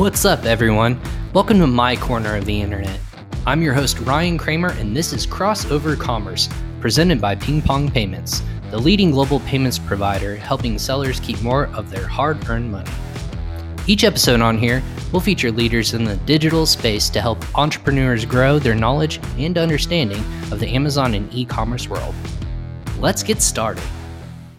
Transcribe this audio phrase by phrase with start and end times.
[0.00, 0.98] What's up, everyone?
[1.34, 2.98] Welcome to my corner of the internet.
[3.46, 6.48] I'm your host, Ryan Kramer, and this is Crossover Commerce,
[6.80, 11.90] presented by Ping Pong Payments, the leading global payments provider helping sellers keep more of
[11.90, 12.90] their hard earned money.
[13.86, 14.82] Each episode on here
[15.12, 20.24] will feature leaders in the digital space to help entrepreneurs grow their knowledge and understanding
[20.50, 22.14] of the Amazon and e commerce world.
[22.98, 23.84] Let's get started.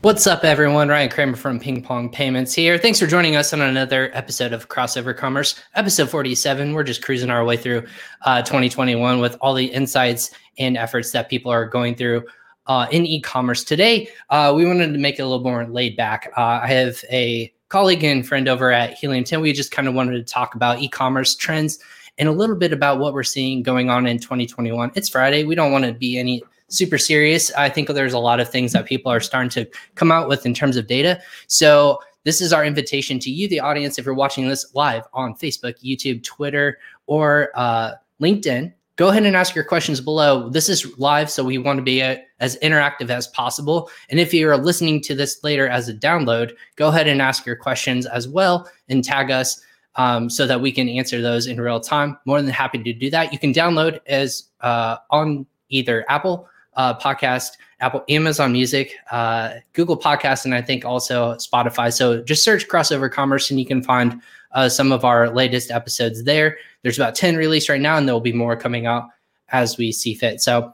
[0.04, 0.90] What's up, everyone?
[0.90, 2.80] Ryan Kramer from Ping Pong Payments here.
[2.80, 6.74] Thanks for joining us on another episode of Crossover Commerce, episode 47.
[6.74, 7.86] We're just cruising our way through
[8.24, 12.24] uh, 2021 with all the insights and efforts that people are going through
[12.66, 13.64] uh, in e commerce.
[13.64, 16.34] Today, uh, we wanted to make it a little more laid back.
[16.36, 19.40] Uh, I have a colleague and friend over at Helium 10.
[19.40, 21.78] We just kind of wanted to talk about e commerce trends
[22.18, 24.94] and a little bit about what we're seeing going on in 2021.
[24.96, 25.44] It's Friday.
[25.44, 27.52] We don't want to be any super serious.
[27.54, 30.46] I think there's a lot of things that people are starting to come out with
[30.46, 31.22] in terms of data.
[31.48, 33.98] So this is our invitation to you, the audience.
[33.98, 39.36] If you're watching this live on Facebook, YouTube, Twitter, or uh, LinkedIn, go ahead and
[39.36, 40.50] ask your questions below.
[40.50, 43.90] This is live, so we want to be a, uh, as interactive as possible.
[44.10, 47.56] And if you're listening to this later as a download, go ahead and ask your
[47.56, 49.62] questions as well and tag us
[49.96, 52.18] um, so that we can answer those in real time.
[52.26, 53.34] More than happy to do that.
[53.34, 59.98] You can download as uh, on either Apple uh, podcast, Apple, Amazon Music, uh, Google
[59.98, 61.92] Podcasts, and I think also Spotify.
[61.92, 64.22] So just search Crossover Commerce and you can find
[64.54, 66.58] uh, some of our latest episodes there.
[66.84, 69.10] There's about 10 released right now, and there will be more coming out
[69.50, 70.42] as we see fit.
[70.42, 70.74] So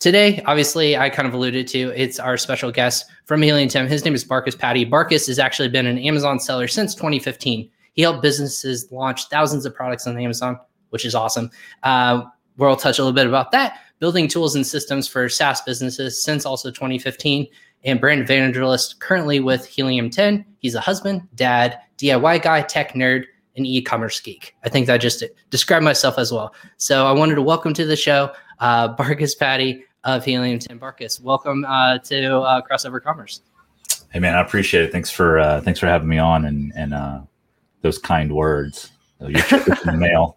[0.00, 3.86] today, obviously, I kind of alluded to it's our special guest from Helium 10.
[3.88, 4.84] His name is Marcus Patty.
[4.84, 7.70] Marcus has actually been an Amazon seller since 2015.
[7.92, 10.58] He helped businesses launch thousands of products on Amazon,
[10.90, 11.50] which is awesome.
[11.82, 12.24] Uh,
[12.58, 16.44] we'll touch a little bit about that building tools and systems for SaaS businesses since
[16.44, 17.46] also 2015,
[17.84, 20.44] and brand evangelist currently with Helium 10.
[20.58, 23.24] He's a husband, dad, DIY guy, tech nerd,
[23.56, 24.54] and e-commerce geek.
[24.64, 26.54] I think that just described myself as well.
[26.76, 30.78] So I wanted to welcome to the show uh, Marcus Patty of Helium 10.
[30.78, 33.40] Marcus, welcome uh, to uh, Crossover Commerce.
[34.10, 34.92] Hey man, I appreciate it.
[34.92, 37.20] Thanks for uh, thanks for having me on and and uh,
[37.82, 38.90] those kind words.
[39.20, 39.38] Your in
[39.84, 40.35] the mail.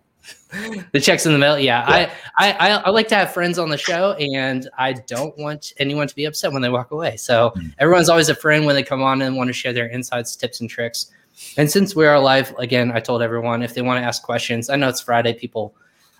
[0.94, 1.60] the checks in the mail.
[1.60, 2.12] Yeah, yeah.
[2.38, 6.08] I, I I like to have friends on the show, and I don't want anyone
[6.08, 7.18] to be upset when they walk away.
[7.18, 7.74] So mm.
[7.78, 10.60] everyone's always a friend when they come on and want to share their insights, tips,
[10.60, 11.12] and tricks.
[11.58, 14.70] And since we are live again, I told everyone if they want to ask questions.
[14.70, 15.76] I know it's Friday, people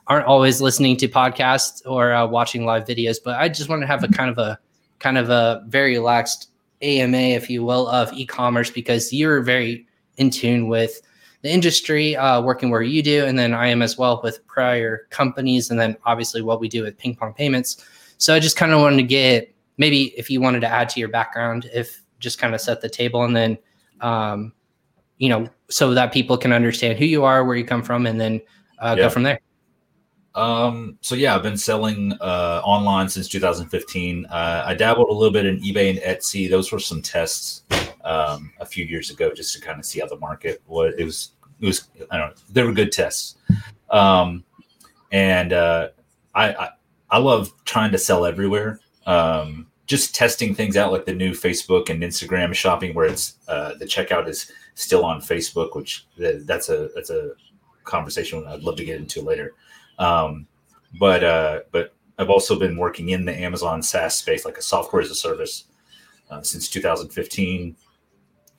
[0.08, 3.88] aren't always listening to podcasts or uh, watching live videos, but I just want to
[3.88, 4.60] have a kind of a
[5.00, 6.50] kind of a very relaxed
[6.82, 9.86] AMA, if you will, of e-commerce because you're very
[10.18, 11.02] in tune with
[11.42, 15.08] the industry, uh, working where you do, and then I am as well with prior
[15.10, 17.86] companies, and then obviously what we do with Ping Pong Payments.
[18.18, 21.00] So I just kind of wanted to get maybe if you wanted to add to
[21.00, 23.58] your background, if just kind of set the table, and then
[24.02, 24.52] um,
[25.18, 28.20] you know so that people can understand who you are, where you come from, and
[28.20, 28.42] then
[28.80, 29.04] uh, yeah.
[29.04, 29.40] go from there.
[30.36, 34.26] Um, so yeah, I've been selling uh, online since 2015.
[34.26, 36.50] Uh, I dabbled a little bit in eBay and Etsy.
[36.50, 37.64] Those were some tests
[38.04, 40.94] um, a few years ago just to kind of see how the market was.
[40.98, 43.36] It was, it was, I don't know, they were good tests.
[43.90, 44.44] Um,
[45.12, 45.90] and uh,
[46.36, 46.70] I, I,
[47.10, 48.80] I love trying to sell everywhere.
[49.06, 53.74] Um, just testing things out like the new Facebook and Instagram shopping where it's uh,
[53.80, 57.32] the checkout is still on Facebook, which that's a that's a
[57.86, 59.56] conversation I'd love to get into later.
[59.98, 60.48] Um,
[61.00, 65.02] but uh, but I've also been working in the Amazon SaaS space, like a software
[65.02, 65.66] as a service,
[66.30, 67.76] uh, since 2015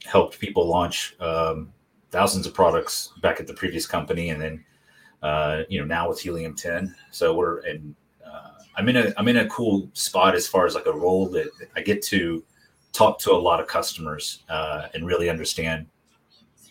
[0.05, 1.73] helped people launch um,
[2.11, 4.65] thousands of products back at the previous company, and then
[5.23, 6.95] uh, you know now with Helium 10.
[7.11, 7.95] So we're in.
[8.25, 11.29] Uh, I'm in a I'm in a cool spot as far as like a role
[11.31, 12.45] that I get to
[12.93, 15.87] talk to a lot of customers uh, and really understand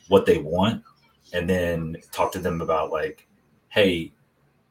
[0.07, 0.84] what they want,
[1.34, 3.28] and then talk to them about like,
[3.69, 4.12] hey,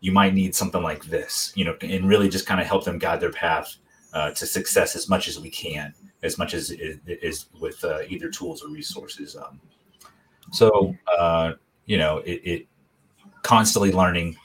[0.01, 2.99] you might need something like this, you know, and really just kind of help them
[2.99, 3.77] guide their path
[4.13, 8.29] uh, to success as much as we can as much as is with uh, either
[8.29, 9.37] tools or resources.
[9.37, 9.61] Um,
[10.53, 11.53] so uh,
[11.87, 12.67] you know, it, it,
[13.43, 14.37] constantly learning,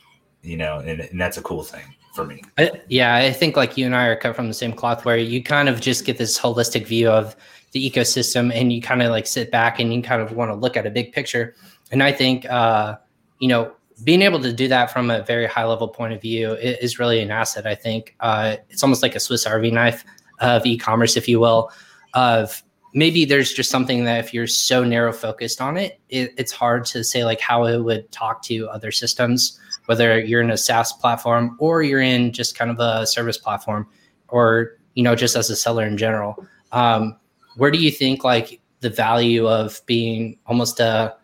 [0.41, 1.83] you know, and, and that's a cool thing
[2.13, 2.41] for me.
[2.57, 5.17] I, yeah, I think like you and I are cut from the same cloth, where
[5.17, 7.35] you kind of just get this holistic view of
[7.71, 10.55] the ecosystem, and you kind of like sit back and you kind of want to
[10.55, 11.55] look at a big picture.
[11.91, 12.97] And I think, uh,
[13.39, 13.73] you know,
[14.03, 17.21] being able to do that from a very high level point of view is really
[17.21, 17.67] an asset.
[17.67, 20.03] I think uh, it's almost like a Swiss Army knife
[20.39, 21.71] of e-commerce, if you will,
[22.13, 22.63] of
[22.93, 26.85] maybe there's just something that if you're so narrow focused on it, it, it's hard
[26.85, 30.93] to say like how it would talk to other systems, whether you're in a SaaS
[30.93, 33.87] platform or you're in just kind of a service platform
[34.27, 36.45] or, you know, just as a seller in general.
[36.71, 37.17] Um,
[37.55, 41.15] where do you think like the value of being almost a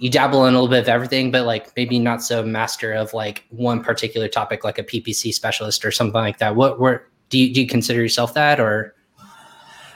[0.00, 3.12] you dabble in a little bit of everything, but like maybe not so master of
[3.12, 6.56] like one particular topic, like a PPC specialist or something like that.
[6.56, 8.94] What were do you do you consider yourself that or?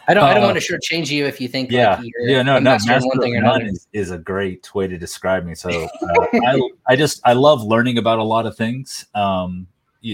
[0.06, 0.24] I don't.
[0.24, 1.70] Uh, I don't want to shortchange you if you think.
[1.70, 1.96] Yeah.
[1.96, 2.42] Like yeah.
[2.42, 2.58] No.
[2.58, 2.72] No.
[2.72, 3.64] Master one thing or another.
[3.64, 5.54] Is, is a great way to describe me.
[5.54, 9.06] So uh, I, I just I love learning about a lot of things.
[9.14, 9.66] Um,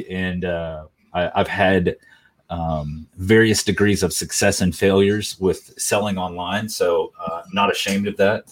[0.08, 1.96] and uh, I, have had
[2.48, 6.68] um, various degrees of success and failures with selling online.
[6.68, 8.44] So uh, not ashamed of that.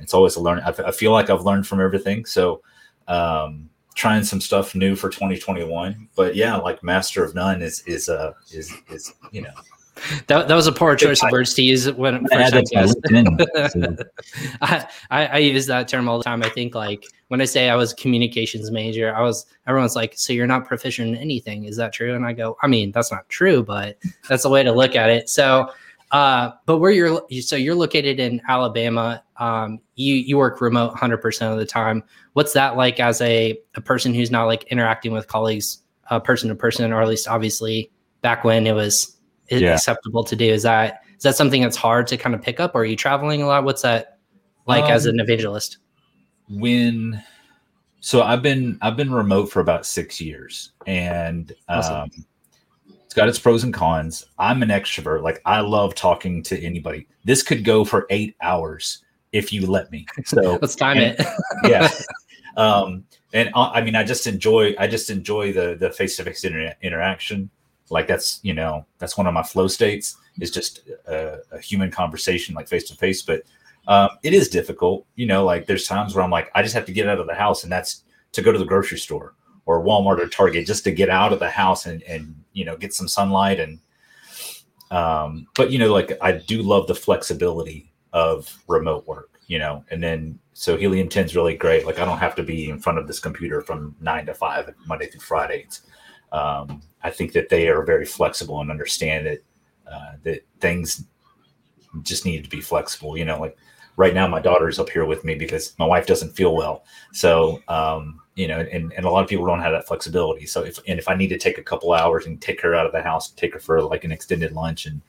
[0.00, 0.60] It's always a learn.
[0.60, 2.24] I, I feel like I've learned from everything.
[2.24, 2.62] So
[3.08, 6.08] um, trying some stuff new for 2021.
[6.14, 9.50] But yeah, like master of none is is uh is is you know
[10.26, 12.50] that, that was a poor choice of words to use when I,
[14.60, 16.42] I, I, I use that term all the time.
[16.42, 20.32] I think like when I say I was communications major, I was everyone's like, so
[20.32, 21.64] you're not proficient in anything.
[21.64, 22.14] Is that true?
[22.14, 23.96] And I go, I mean, that's not true, but
[24.28, 25.30] that's a way to look at it.
[25.30, 25.70] So
[26.12, 31.18] uh, but where you're so you're located in Alabama, um, you you work remote 100
[31.18, 32.02] percent of the time.
[32.34, 36.48] What's that like as a a person who's not like interacting with colleagues uh, person
[36.48, 37.90] to person, or at least obviously
[38.22, 39.16] back when it was
[39.50, 39.74] yeah.
[39.74, 40.46] acceptable to do?
[40.46, 42.74] Is that is that something that's hard to kind of pick up?
[42.74, 43.64] Or are you traveling a lot?
[43.64, 44.18] What's that
[44.66, 45.78] like um, as an evangelist?
[46.48, 47.20] When
[48.00, 51.94] so I've been I've been remote for about six years, and awesome.
[51.94, 52.35] um, it's
[53.16, 54.26] got its pros and cons.
[54.38, 57.08] I'm an extrovert; like I love talking to anybody.
[57.24, 59.02] This could go for eight hours
[59.32, 60.06] if you let me.
[60.24, 61.26] So let's time and, it.
[61.64, 61.90] yeah.
[62.58, 63.04] Um,
[63.34, 66.42] and uh, I mean, I just enjoy I just enjoy the the face to face
[66.42, 67.50] interaction.
[67.90, 71.90] Like that's you know that's one of my flow states is just a, a human
[71.90, 73.20] conversation like face to face.
[73.20, 73.42] But
[73.88, 75.04] um, it is difficult.
[75.16, 77.26] You know, like there's times where I'm like I just have to get out of
[77.26, 79.34] the house, and that's to go to the grocery store
[79.66, 82.76] or Walmart or Target just to get out of the house and and you know
[82.76, 83.78] get some sunlight and
[84.90, 89.84] um but you know like I do love the flexibility of remote work you know
[89.90, 92.78] and then so helium 10 is really great like I don't have to be in
[92.78, 95.66] front of this computer from 9 to 5 Monday through Friday
[96.32, 99.38] um, I think that they are very flexible and understand that
[99.90, 101.04] uh, that things
[102.02, 103.16] just need to be flexible.
[103.16, 103.56] You know, like
[103.96, 106.84] right now, my daughter's up here with me because my wife doesn't feel well.
[107.12, 110.46] So, um, you know, and, and a lot of people don't have that flexibility.
[110.46, 112.86] So if and if I need to take a couple hours and take her out
[112.86, 115.00] of the house, take her for like an extended lunch, and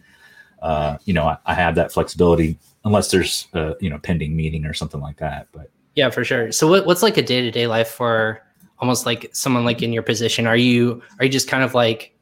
[0.62, 4.65] uh, you know, I, I have that flexibility unless there's a you know pending meeting
[4.65, 5.47] or something like that.
[5.51, 6.51] But yeah, for sure.
[6.51, 8.41] So what, what's like a day to day life for
[8.79, 10.47] almost like someone like in your position?
[10.47, 12.13] Are you are you just kind of like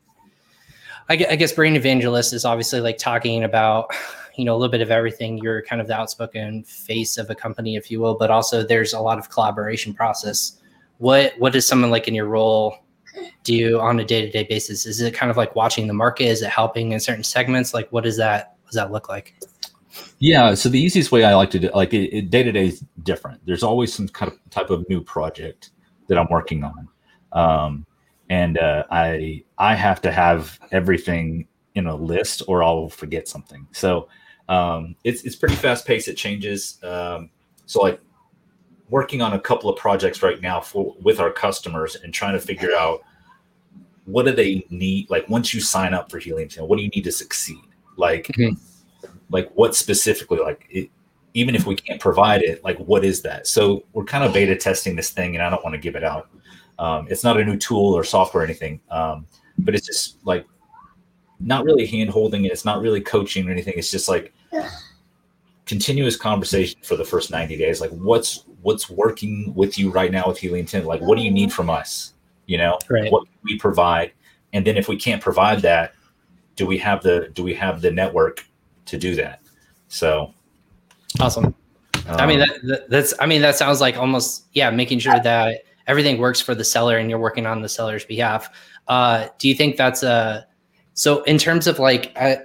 [1.08, 3.92] I guess brand evangelist is obviously like talking about
[4.38, 5.38] you know a little bit of everything.
[5.38, 8.94] You're kind of the outspoken face of a company, if you will, but also there's
[8.94, 10.60] a lot of collaboration process.
[10.98, 12.78] What what does someone like in your role
[13.44, 14.86] do on a day to day basis?
[14.86, 16.26] Is it kind of like watching the market?
[16.26, 17.74] Is it helping in certain segments?
[17.74, 19.36] Like what does that what does that look like?
[20.20, 23.46] Yeah, so the easiest way I like to do like day to day is different.
[23.46, 25.72] There's always some kind of type of new project
[26.08, 26.88] that I'm working on.
[27.32, 27.86] Um,
[28.30, 33.68] and uh, I I have to have everything in a list or I'll forget something.
[33.72, 34.08] So
[34.50, 36.08] um, it's it's pretty fast paced.
[36.08, 36.80] It changes.
[36.84, 37.30] Um,
[37.66, 38.00] so like
[38.90, 42.40] working on a couple of projects right now for with our customers and trying to
[42.40, 43.02] figure out
[44.06, 45.10] what do they need.
[45.10, 47.62] Like once you sign up for Helium Channel, what do you need to succeed?
[47.98, 48.56] Like mm-hmm.
[49.30, 50.40] like what specifically?
[50.40, 50.90] Like it,
[51.34, 53.48] even if we can't provide it, like what is that?
[53.48, 56.04] So we're kind of beta testing this thing, and I don't want to give it
[56.04, 56.30] out.
[56.80, 59.26] Um, it's not a new tool or software or anything, um,
[59.60, 60.46] but it's just like
[61.40, 62.52] not really hand holding it.
[62.52, 63.74] It's not really coaching or anything.
[63.78, 64.34] It's just like
[65.66, 67.82] continuous conversation for the first 90 days.
[67.82, 70.86] Like what's what's working with you right now with Helium 10?
[70.86, 72.14] Like what do you need from us?
[72.46, 73.12] You know, right.
[73.12, 74.12] what we provide,
[74.54, 75.94] and then if we can't provide that,
[76.56, 78.46] do we have the do we have the network
[78.86, 79.42] to do that?
[79.88, 80.34] So
[81.20, 81.46] Awesome.
[81.46, 81.56] Um,
[82.08, 85.20] I mean, um, that, that, that's, I mean, that sounds like almost, yeah, making sure
[85.20, 88.50] that everything works for the seller and you're working on the seller's behalf.
[88.88, 90.46] Uh, do you think that's a,
[90.94, 92.36] so in terms of like, uh,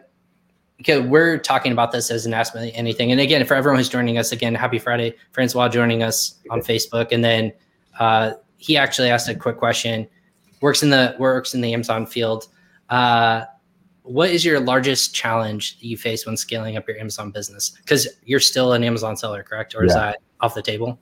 [0.81, 3.13] okay, we're talking about this as an ask me anything.
[3.13, 7.09] And again, for everyone who's joining us again, happy Friday, Francois joining us on Facebook.
[7.13, 7.53] And then,
[7.99, 10.07] uh, he actually asked a quick question,
[10.61, 12.49] works in the, works in the Amazon field.
[12.89, 13.45] Uh,
[14.03, 17.71] what is your largest challenge you face when scaling up your Amazon business?
[17.71, 19.75] Because you're still an Amazon seller, correct?
[19.75, 19.87] Or yeah.
[19.87, 20.99] is that off the table?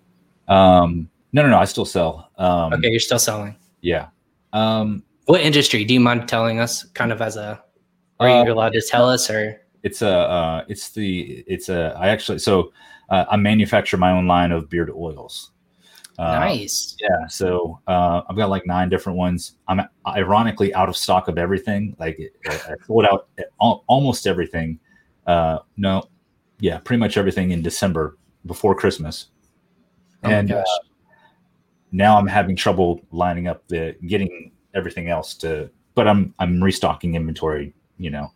[0.48, 1.58] Um, no, no, no.
[1.58, 2.30] I still sell.
[2.36, 3.56] Um, okay, you're still selling.
[3.80, 4.08] Yeah.
[4.52, 5.84] Um, what industry?
[5.84, 6.84] Do you mind telling us?
[6.84, 7.62] Kind of as a,
[8.20, 9.60] are uh, you allowed to tell us or?
[9.82, 11.94] It's a, uh, it's the, it's a.
[11.98, 12.72] I actually so
[13.08, 15.52] uh, I manufacture my own line of beard oils.
[16.18, 16.96] Uh, nice.
[17.00, 17.28] Yeah.
[17.28, 19.54] So uh, I've got like nine different ones.
[19.68, 21.94] I'm ironically out of stock of everything.
[22.00, 22.18] Like
[22.48, 24.80] I sold out almost everything.
[25.26, 26.02] Uh, no,
[26.58, 29.26] yeah, pretty much everything in December before Christmas.
[30.24, 30.64] Oh and uh,
[31.92, 35.70] now I'm having trouble lining up the getting everything else to.
[35.94, 37.74] But I'm I'm restocking inventory.
[37.96, 38.32] You know.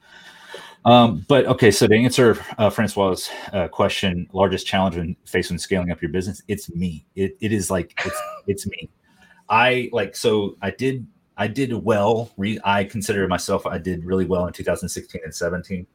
[0.85, 3.17] Um, but okay, so to answer uh, Francois'
[3.53, 7.07] uh, question, largest challenge when faced when scaling up your business, it's me.
[7.15, 8.91] It, it is like it's it's me.
[9.49, 12.31] I like so I did I did well.
[12.37, 15.87] Re, I consider myself I did really well in 2016 and 17.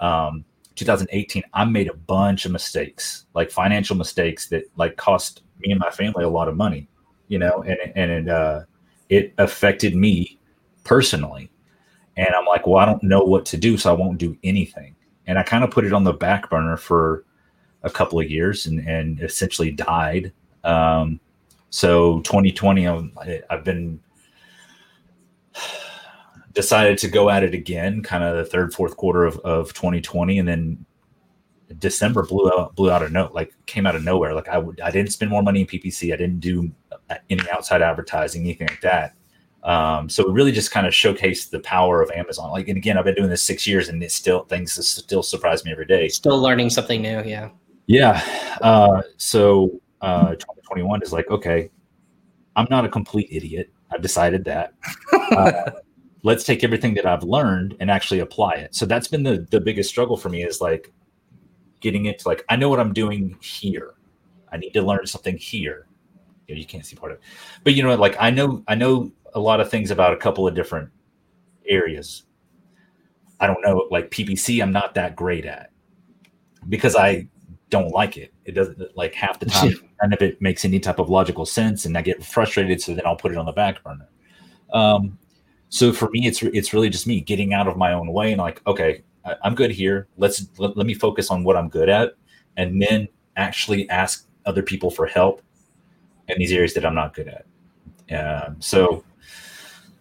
[0.00, 5.70] Um, 2018, I made a bunch of mistakes, like financial mistakes that like cost me
[5.70, 6.88] and my family a lot of money,
[7.28, 8.62] you know, and and it uh,
[9.08, 10.38] it affected me
[10.82, 11.50] personally.
[12.16, 14.94] And I'm like, well, I don't know what to do, so I won't do anything.
[15.26, 17.24] And I kind of put it on the back burner for
[17.82, 20.32] a couple of years and, and essentially died.
[20.64, 21.20] Um,
[21.70, 23.10] so 2020, I've,
[23.50, 24.00] I've been
[26.52, 30.38] decided to go at it again, kind of the third, fourth quarter of, of 2020,
[30.38, 30.86] and then
[31.78, 34.34] December blew out blew out a note, like came out of nowhere.
[34.34, 36.12] Like I I didn't spend more money in PPC.
[36.12, 36.70] I didn't do
[37.30, 39.14] any outside advertising, anything like that.
[39.64, 42.50] Um, so it really just kind of showcased the power of Amazon.
[42.50, 45.64] Like, and again, I've been doing this six years, and it still things still surprise
[45.64, 46.08] me every day.
[46.08, 47.22] Still learning something new.
[47.24, 47.50] Yeah.
[47.86, 48.22] Yeah.
[48.60, 51.70] Uh, so uh, 2021 is like, okay,
[52.56, 53.70] I'm not a complete idiot.
[53.90, 54.74] I've decided that.
[55.34, 55.70] Uh,
[56.22, 58.74] let's take everything that I've learned and actually apply it.
[58.74, 60.92] So that's been the the biggest struggle for me is like
[61.80, 63.94] getting it to like I know what I'm doing here.
[64.52, 65.86] I need to learn something here.
[66.46, 67.24] You, know, you can't see part of it,
[67.64, 70.46] but you know, like I know I know a lot of things about a couple
[70.46, 70.90] of different
[71.68, 72.24] areas.
[73.40, 75.70] I don't know, like PPC, I'm not that great at
[76.68, 77.28] because I
[77.70, 78.32] don't like it.
[78.44, 81.84] It doesn't like half the time none of it makes any type of logical sense,
[81.84, 82.80] and I get frustrated.
[82.80, 84.08] So then I'll put it on the back burner.
[84.72, 85.18] Um,
[85.68, 88.40] so for me, it's it's really just me getting out of my own way and
[88.40, 90.08] like, okay, I, am good here.
[90.16, 92.14] Let's let, let me focus on what I'm good at,
[92.56, 95.42] and then actually ask other people for help
[96.28, 97.46] in these areas that I'm not good at.
[98.14, 99.04] Um, so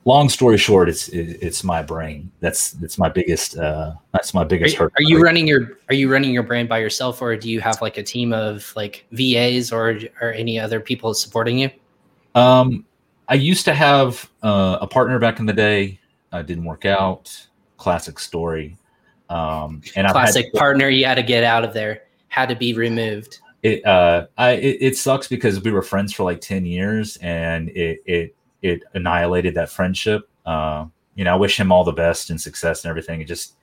[0.06, 2.32] long story short, it's it's my brain.
[2.40, 4.94] That's that's my biggest uh, that's my biggest are, hurt.
[4.98, 7.82] Are you running your Are you running your brand by yourself, or do you have
[7.82, 11.70] like a team of like VAs or or any other people supporting you?
[12.36, 12.86] Um,
[13.28, 16.00] I used to have uh, a partner back in the day.
[16.32, 17.48] Uh, didn't work out.
[17.78, 18.78] Classic story.
[19.30, 20.90] Um, and classic had, partner.
[20.90, 22.04] You had to get out of there.
[22.28, 23.40] Had to be removed.
[23.62, 27.70] It uh, I it, it sucks because we were friends for like ten years, and
[27.70, 30.28] it it it annihilated that friendship.
[30.46, 33.22] Uh, you know, I wish him all the best and success and everything.
[33.22, 33.56] It just,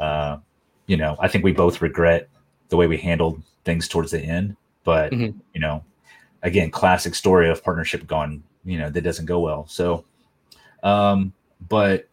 [0.00, 0.38] uh,
[0.86, 2.28] you know, I think we both regret
[2.70, 4.56] the way we handled things towards the end.
[4.82, 5.38] But mm-hmm.
[5.52, 5.84] you know,
[6.42, 8.42] again, classic story of partnership gone.
[8.64, 9.66] You know, that doesn't go well.
[9.68, 10.04] So,
[10.82, 11.32] um,
[11.68, 12.08] but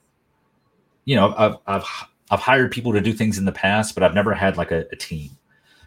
[1.05, 1.85] you know, I've I've
[2.29, 4.85] I've hired people to do things in the past, but I've never had like a,
[4.91, 5.31] a team.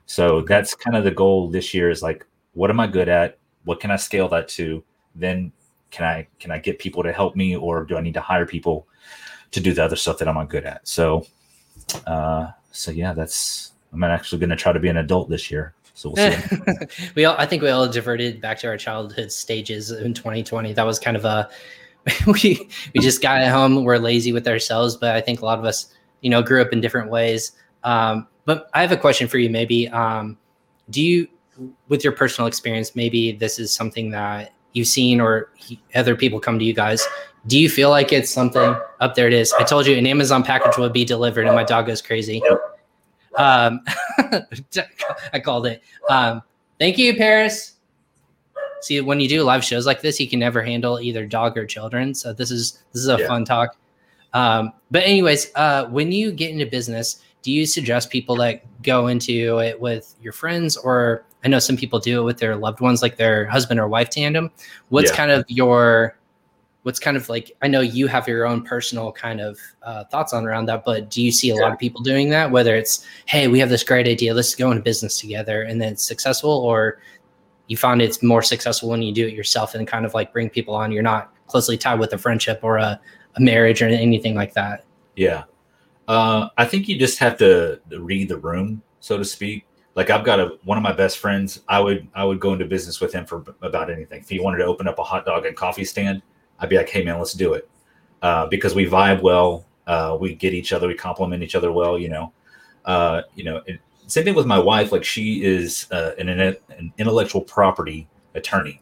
[0.07, 2.25] So that's kind of the goal this year is like,
[2.55, 3.39] what am I good at?
[3.65, 4.83] What can I scale that to?
[5.15, 5.53] Then
[5.91, 8.47] can I can I get people to help me, or do I need to hire
[8.47, 8.87] people
[9.51, 10.87] to do the other stuff that I'm not good at?
[10.87, 11.27] So,
[12.07, 15.75] uh, so yeah, that's I'm actually going to try to be an adult this year.
[15.95, 17.09] So we'll see.
[17.17, 20.73] we all, I think we all diverted back to our childhood stages in 2020.
[20.73, 21.49] That was kind of a
[22.27, 23.85] we we just got at home.
[23.85, 26.73] We're lazy with ourselves, but I think a lot of us, you know, grew up
[26.73, 27.53] in different ways.
[27.85, 29.51] Um, but I have a question for you.
[29.51, 30.39] Maybe, um,
[30.91, 31.29] do you,
[31.89, 36.41] with your personal experience, maybe this is something that you've seen or he, other people
[36.41, 37.07] come to you guys
[37.47, 39.53] do you feel like it's something up there it is.
[39.55, 42.43] I told you an amazon package will be delivered and my dog goes crazy.
[43.37, 43.81] Um,
[45.33, 45.83] i called it.
[46.11, 46.43] Um,
[46.79, 47.75] thank you paris.
[48.81, 51.67] See when you do live shows like this you can never handle either dog or
[51.67, 52.15] children.
[52.15, 53.27] So this is this is a yeah.
[53.27, 53.77] fun talk.
[54.35, 59.07] Um, but anyways uh, when you get into business do you suggest people that go
[59.07, 62.81] into it with your friends or I know some people do it with their loved
[62.81, 64.51] ones, like their husband or wife tandem.
[64.89, 65.17] What's yeah.
[65.17, 66.19] kind of your
[66.83, 70.33] what's kind of like I know you have your own personal kind of uh, thoughts
[70.33, 71.61] on around that, but do you see a yeah.
[71.61, 72.51] lot of people doing that?
[72.51, 75.93] Whether it's hey, we have this great idea, let's go into business together, and then
[75.93, 77.01] it's successful, or
[77.67, 80.49] you find it's more successful when you do it yourself and kind of like bring
[80.49, 80.91] people on.
[80.91, 83.01] You're not closely tied with a friendship or a,
[83.37, 84.85] a marriage or anything like that.
[85.15, 85.45] Yeah,
[86.09, 90.25] uh, I think you just have to read the room, so to speak like I've
[90.25, 91.63] got a one of my best friends.
[91.69, 94.21] I would I would go into business with him for about anything.
[94.21, 96.23] If he wanted to open up a hot dog and coffee stand,
[96.59, 97.69] I'd be like, hey man, let's do it,
[98.23, 99.67] uh, because we vibe well.
[99.87, 101.99] Uh, we get each other, we complement each other well.
[101.99, 102.33] You know,
[102.85, 103.63] uh, you know.
[103.67, 104.91] It, same thing with my wife.
[104.91, 108.81] Like she is uh, an, an intellectual property attorney.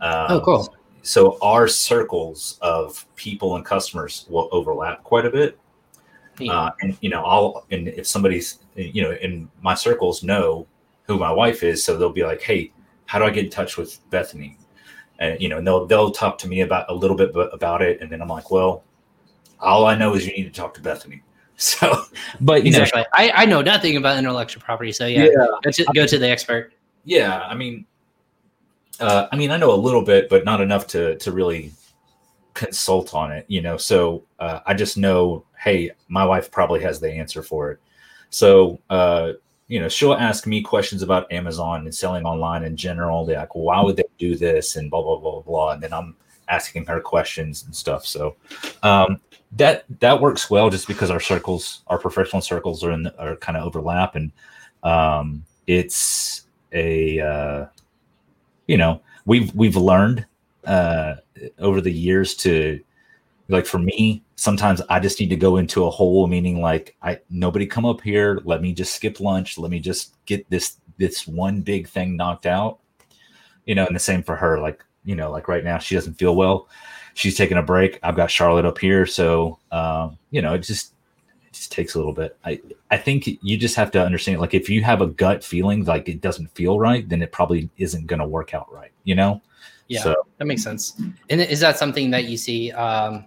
[0.00, 0.74] Um, oh, cool.
[1.02, 5.58] So our circles of people and customers will overlap quite a bit.
[6.40, 10.66] Uh, and you know, I'll and if somebody's you know in my circles know
[11.06, 12.72] who my wife is, so they'll be like, "Hey,
[13.06, 14.56] how do I get in touch with Bethany?
[15.18, 18.00] And you know, and they'll they'll talk to me about a little bit about it,
[18.00, 18.84] and then I'm like, well,
[19.58, 21.22] all I know is you need to talk to Bethany.
[21.60, 22.04] So,
[22.40, 23.00] but you exactly.
[23.00, 25.46] know, I, I know nothing about intellectual property, so yeah, yeah.
[25.64, 26.72] Go, to, go to the expert.
[27.02, 27.84] Yeah, I mean,
[29.00, 31.72] uh, I mean, I know a little bit, but not enough to to really
[32.54, 33.44] consult on it.
[33.48, 37.72] You know, so uh, I just know, hey, my wife probably has the answer for
[37.72, 37.80] it.
[38.30, 39.32] So, uh,
[39.66, 43.26] you know, she'll ask me questions about Amazon and selling online in general.
[43.26, 44.76] They're like, why would they do this?
[44.76, 45.70] And blah, blah, blah, blah.
[45.72, 46.16] And then I'm
[46.48, 48.06] asking her questions and stuff.
[48.06, 48.36] So
[48.82, 49.20] um,
[49.52, 53.36] that that works well just because our circles, our professional circles are in the, are
[53.36, 54.16] kind of overlap.
[54.16, 54.32] And
[54.82, 57.66] um, it's a, uh,
[58.66, 60.24] you know, we've, we've learned
[60.64, 61.16] uh,
[61.58, 62.80] over the years to
[63.48, 67.18] like for me sometimes i just need to go into a hole meaning like i
[67.28, 68.40] nobody come up here.
[68.44, 69.58] Let me just skip lunch.
[69.58, 72.78] Let me just get this this one big thing knocked out.
[73.66, 76.14] You know and the same for her like you know like right now she doesn't
[76.14, 76.68] feel well.
[77.14, 77.98] She's taking a break.
[78.02, 79.06] I've got charlotte up here.
[79.06, 80.94] So um, you know it just
[81.46, 82.36] it just takes a little bit.
[82.44, 85.84] I i think you just have to understand like if you have a gut feeling
[85.84, 89.14] like it doesn't feel right then it probably isn't going to work out right you
[89.14, 89.42] know?
[89.88, 91.00] Yeah so, that makes sense.
[91.30, 93.24] And is that something that you see um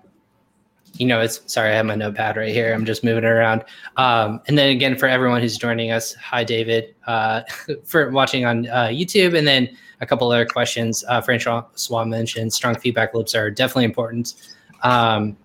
[0.94, 2.74] you know, it's sorry, I have my notepad right here.
[2.74, 3.64] I'm just moving it around.
[3.98, 7.42] Um, and then again, for everyone who's joining us, hi, David, uh,
[7.84, 9.38] for watching on uh, YouTube.
[9.38, 9.70] And then
[10.02, 11.04] a couple other questions.
[11.08, 11.64] Uh, Francois
[12.06, 14.56] mentioned strong feedback loops are definitely important.
[14.84, 15.38] Um,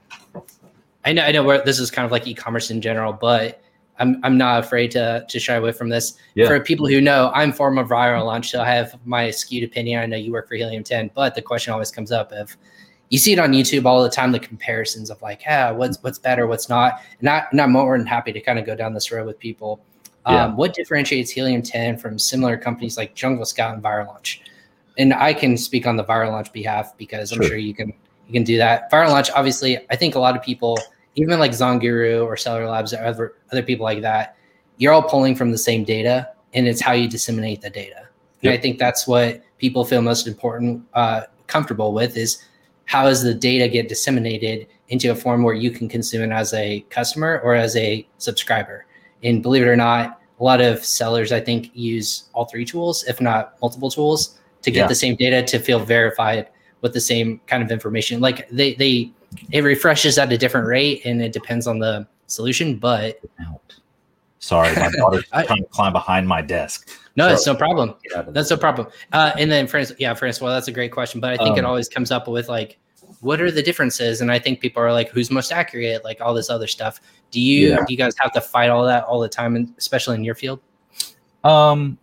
[1.05, 3.63] I know, I know where this is kind of like e-commerce in general, but
[3.99, 6.19] I'm, I'm not afraid to, to shy away from this.
[6.35, 6.49] Yeah.
[6.49, 10.03] For people who know, I'm former viral launch, so I have my skewed opinion.
[10.03, 12.57] I know you work for Helium 10, but the question always comes up of,
[13.09, 16.19] you see it on YouTube all the time, the comparisons of like, yeah, what's what's
[16.19, 17.01] better, what's not.
[17.21, 19.39] And, I, and I'm more than happy to kind of go down this road with
[19.39, 19.81] people.
[20.27, 20.47] Yeah.
[20.47, 24.43] Um, what differentiates Helium 10 from similar companies like Jungle Scout and Viral Launch?
[24.99, 27.93] And I can speak on the Viral Launch behalf because I'm sure, sure you can
[28.27, 28.91] you can do that.
[28.91, 30.79] Viral Launch, obviously, I think a lot of people,
[31.15, 34.37] even like Zonguru or Seller Labs or other other people like that,
[34.79, 38.09] you're all pulling from the same data, and it's how you disseminate the data.
[38.41, 38.51] Yep.
[38.51, 42.43] And I think that's what people feel most important, uh, comfortable with is
[42.87, 46.55] how does the data get disseminated into a form where you can consume it as
[46.55, 48.87] a customer or as a subscriber?
[49.23, 53.05] And believe it or not, a lot of sellers, I think, use all three tools,
[53.05, 54.87] if not multiple tools, to get yeah.
[54.87, 56.49] the same data to feel verified
[56.81, 58.21] with the same kind of information.
[58.21, 59.11] Like they, they,
[59.51, 63.21] it refreshes at a different rate and it depends on the solution, but.
[64.39, 66.89] Sorry, my daughter's trying to climb behind my desk.
[67.17, 67.95] No, that's no problem.
[68.29, 68.89] That's no problem.
[69.13, 71.21] Uh, and then, friends, yeah, Francois, that's a great question.
[71.21, 72.79] But I think um, it always comes up with like,
[73.21, 74.21] what are the differences?
[74.21, 76.05] And I think people are like, who's most accurate?
[76.05, 77.01] Like all this other stuff.
[77.31, 77.77] Do you yeah.
[77.77, 80.35] do you guys have to fight all that all the time, and especially in your
[80.35, 80.61] field?
[81.43, 81.99] Um,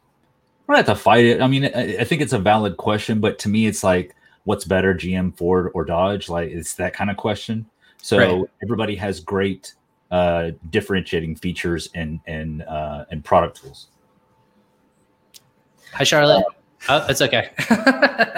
[0.68, 1.42] we don't have to fight it.
[1.42, 4.66] I mean, I, I think it's a valid question, but to me, it's like, what's
[4.66, 6.30] better, GM, Ford, or Dodge?
[6.30, 7.66] Like, it's that kind of question.
[8.02, 8.50] So right.
[8.64, 9.76] everybody has great
[10.12, 13.88] uh, differentiating features and and uh, and product tools.
[15.94, 16.44] Hi, Charlotte.
[16.90, 17.52] Oh, it's okay.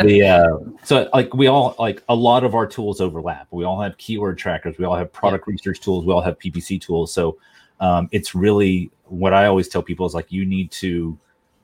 [0.03, 3.47] the uh, so like we all like a lot of our tools overlap.
[3.49, 4.77] We all have keyword trackers.
[4.77, 5.53] We all have product yeah.
[5.53, 6.05] research tools.
[6.05, 7.13] We all have PPC tools.
[7.13, 7.37] So
[7.79, 11.17] um, it's really what I always tell people is like you need to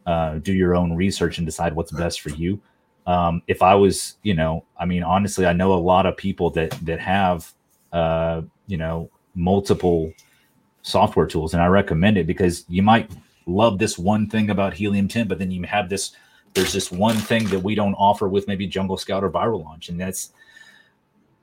[0.06, 2.60] uh, do your own research and decide what's best for you.
[3.06, 6.51] Um, if I was, you know, I mean, honestly, I know a lot of people
[6.51, 7.51] that that have,
[7.91, 10.13] uh, you know, multiple
[10.84, 13.12] software tools, and I recommend it because you might
[13.54, 16.12] love this one thing about Helium 10, but then you have this,
[16.54, 19.90] there's this one thing that we don't offer with maybe Jungle Scout or Viral Launch.
[19.90, 20.32] And that's,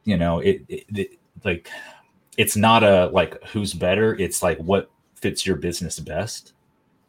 [0.04, 1.68] you know, it, it, it like,
[2.36, 4.14] it's not a like who's better.
[4.16, 6.52] It's like what fits your business best.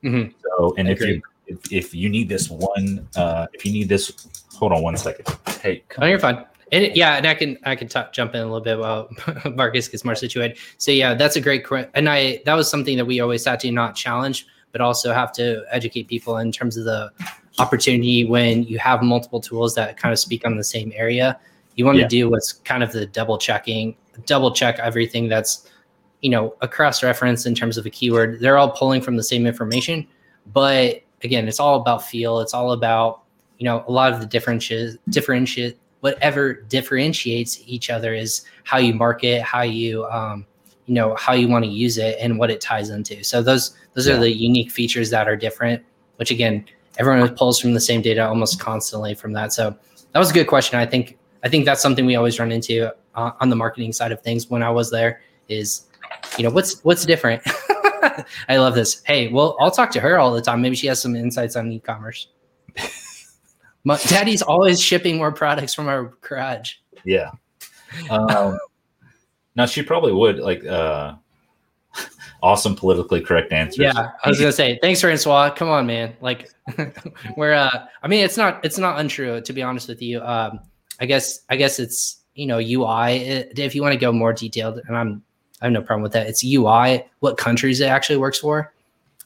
[0.04, 0.32] Mm-hmm.
[0.42, 4.28] So, and if you, if, if you need this one, uh, if you need this,
[4.56, 5.26] hold on one second.
[5.62, 6.46] Hey, come oh, you're fine.
[6.72, 9.10] And yeah, and I can I can t- jump in a little bit while
[9.56, 10.58] Marcus gets more situated.
[10.78, 11.90] So yeah, that's a great question.
[11.96, 15.32] And I that was something that we always had to not challenge but also have
[15.34, 17.12] to educate people in terms of the
[17.58, 21.40] opportunity when you have multiple tools that kind of speak on the same area.
[21.76, 22.04] You want yeah.
[22.04, 25.70] to do what's kind of the double checking, double check everything that's,
[26.22, 28.40] you know, a cross reference in terms of a keyword.
[28.40, 30.08] They're all pulling from the same information,
[30.54, 32.40] but again, it's all about feel.
[32.40, 33.24] It's all about,
[33.58, 38.94] you know, a lot of the differences, differentiate, whatever differentiates each other is how you
[38.94, 40.46] market, how you, um,
[40.89, 43.23] you know how you want to use it and what it ties into.
[43.23, 44.15] So those those yeah.
[44.15, 45.84] are the unique features that are different
[46.19, 46.65] which again
[46.97, 49.54] everyone pulls from the same data almost constantly from that.
[49.54, 49.75] So
[50.12, 50.78] that was a good question.
[50.78, 54.12] I think i think that's something we always run into uh, on the marketing side
[54.12, 55.84] of things when i was there is
[56.38, 57.41] you know what's what's different?
[58.49, 59.02] I love this.
[59.06, 60.62] Hey well i'll talk to her all the time.
[60.62, 62.28] Maybe she has some insights on e-commerce.
[63.86, 66.73] My, Daddy's always shipping more products from our garage.
[67.06, 67.32] Yeah.
[68.10, 68.60] Um,
[69.60, 71.15] now she probably would like uh
[72.41, 73.80] awesome politically correct answers.
[73.80, 75.50] Yeah, I was gonna say thanks, Francois.
[75.50, 76.15] Come on, man.
[76.22, 76.50] Like
[77.36, 80.22] we're uh I mean it's not it's not untrue to be honest with you.
[80.22, 80.62] Um
[81.02, 83.17] I guess I guess it's you know UI
[83.58, 85.24] if you want to go more detailed and I'm
[85.62, 86.28] I have no problem with that.
[86.28, 88.74] It's UI, what countries it actually works for.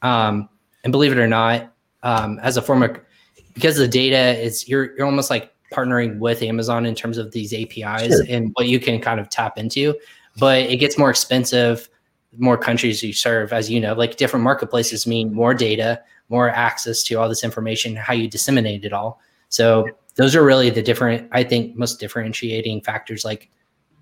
[0.02, 0.50] Um
[0.84, 3.06] and believe it or not, um as a former
[3.54, 7.54] because the data is you're you're almost like partnering with Amazon in terms of these
[7.54, 8.26] APIs sure.
[8.30, 9.96] and what you can kind of tap into.
[10.40, 11.90] But it gets more expensive
[12.38, 17.04] more countries you serve, as you know, like different marketplaces mean more data, more access
[17.04, 19.20] to all this information, how you disseminate it all.
[19.50, 23.24] So those are really the different, I think, most differentiating factors.
[23.24, 23.50] Like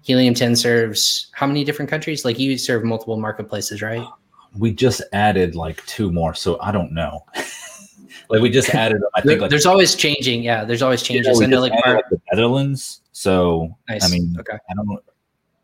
[0.03, 2.23] Helium 10 serves how many different countries?
[2.23, 4.05] Like you serve multiple marketplaces, right?
[4.57, 7.25] We just added like two more, so I don't know.
[8.29, 9.01] like we just added.
[9.13, 10.43] I think like, there's always changing.
[10.43, 11.39] Yeah, there's always changes.
[11.39, 13.01] Yeah, I know, like, like, the Netherlands.
[13.13, 14.03] So nice.
[14.03, 14.57] I mean, okay.
[14.69, 14.99] I don't know.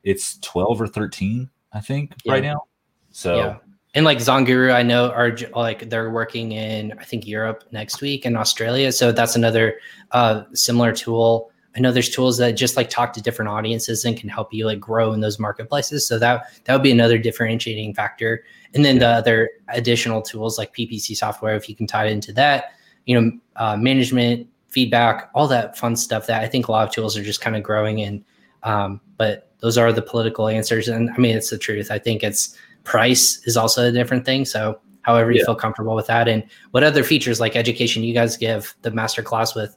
[0.07, 2.33] It's twelve or thirteen, I think, yeah.
[2.33, 2.63] right now.
[3.11, 3.57] So yeah.
[3.93, 8.25] And like Zonguru, I know are like they're working in I think Europe next week
[8.25, 8.91] and Australia.
[8.91, 9.79] So that's another
[10.11, 11.51] uh, similar tool.
[11.75, 14.65] I know there's tools that just like talk to different audiences and can help you
[14.65, 16.07] like grow in those marketplaces.
[16.07, 18.43] So that that would be another differentiating factor.
[18.73, 22.33] And then the other additional tools like PPC software, if you can tie it into
[22.33, 22.73] that,
[23.05, 26.93] you know, uh, management, feedback, all that fun stuff that I think a lot of
[26.93, 28.23] tools are just kind of growing in.
[28.63, 30.87] Um, but those are the political answers.
[30.87, 31.91] And I mean, it's the truth.
[31.91, 34.45] I think it's price is also a different thing.
[34.45, 35.45] So however you yeah.
[35.45, 36.27] feel comfortable with that.
[36.27, 39.75] And what other features like education you guys give the master class with,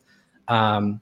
[0.48, 1.00] um,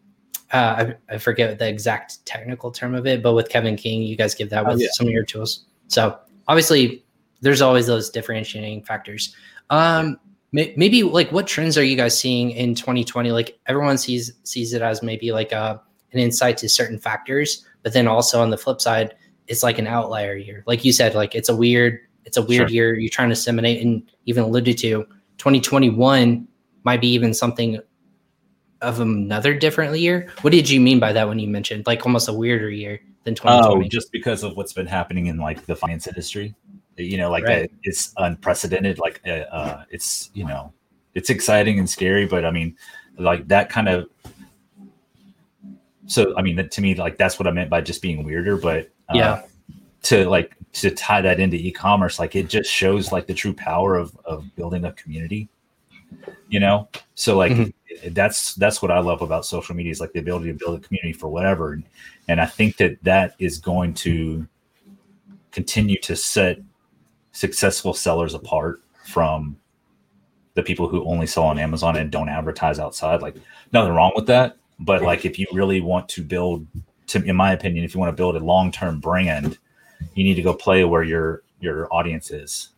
[0.52, 4.16] uh, I, I, forget the exact technical term of it, but with Kevin King, you
[4.16, 4.88] guys give that oh, with oh, yeah.
[4.92, 5.64] some of your tools.
[5.88, 7.04] So obviously,
[7.40, 9.34] there's always those differentiating factors.
[9.70, 10.18] Um,
[10.52, 13.32] may, maybe like what trends are you guys seeing in 2020?
[13.32, 15.78] Like everyone sees sees it as maybe like a uh,
[16.12, 19.14] an insight to certain factors, but then also on the flip side,
[19.46, 20.62] it's like an outlier year.
[20.66, 22.74] Like you said, like it's a weird it's a weird sure.
[22.74, 22.98] year.
[22.98, 25.06] You're trying to disseminate and even alluded to
[25.38, 26.46] 2021
[26.84, 27.80] might be even something
[28.80, 30.28] of another different year.
[30.42, 33.34] What did you mean by that when you mentioned like almost a weirder year than
[33.34, 33.86] 2020?
[33.86, 36.54] Oh, just because of what's been happening in like the finance industry.
[36.96, 37.64] You know, like right.
[37.64, 38.98] uh, it's unprecedented.
[38.98, 40.72] Like uh, uh, it's you know,
[41.14, 42.76] it's exciting and scary, but I mean,
[43.18, 44.08] like that kind of.
[46.08, 48.56] So I mean, to me, like that's what I meant by just being weirder.
[48.56, 49.42] But uh, yeah,
[50.02, 53.96] to like to tie that into e-commerce like it just shows like the true power
[53.96, 55.48] of of building a community
[56.48, 58.08] you know so like mm-hmm.
[58.12, 60.86] that's that's what i love about social media is like the ability to build a
[60.86, 61.84] community for whatever and,
[62.28, 64.46] and i think that that is going to
[65.52, 66.58] continue to set
[67.32, 69.56] successful sellers apart from
[70.54, 73.36] the people who only sell on amazon and don't advertise outside like
[73.72, 76.66] nothing wrong with that but like if you really want to build
[77.06, 79.58] to in my opinion if you want to build a long-term brand
[80.14, 82.70] you need to go play where your your audience is.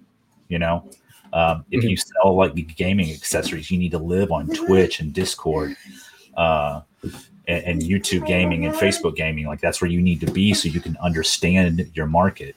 [0.49, 0.89] You know,
[1.33, 1.91] um, if mm-hmm.
[1.91, 5.77] you sell like gaming accessories, you need to live on Twitch and Discord,
[6.37, 6.81] uh,
[7.47, 9.47] and, and, YouTube gaming and Facebook gaming.
[9.47, 12.57] Like that's where you need to be so you can understand your market.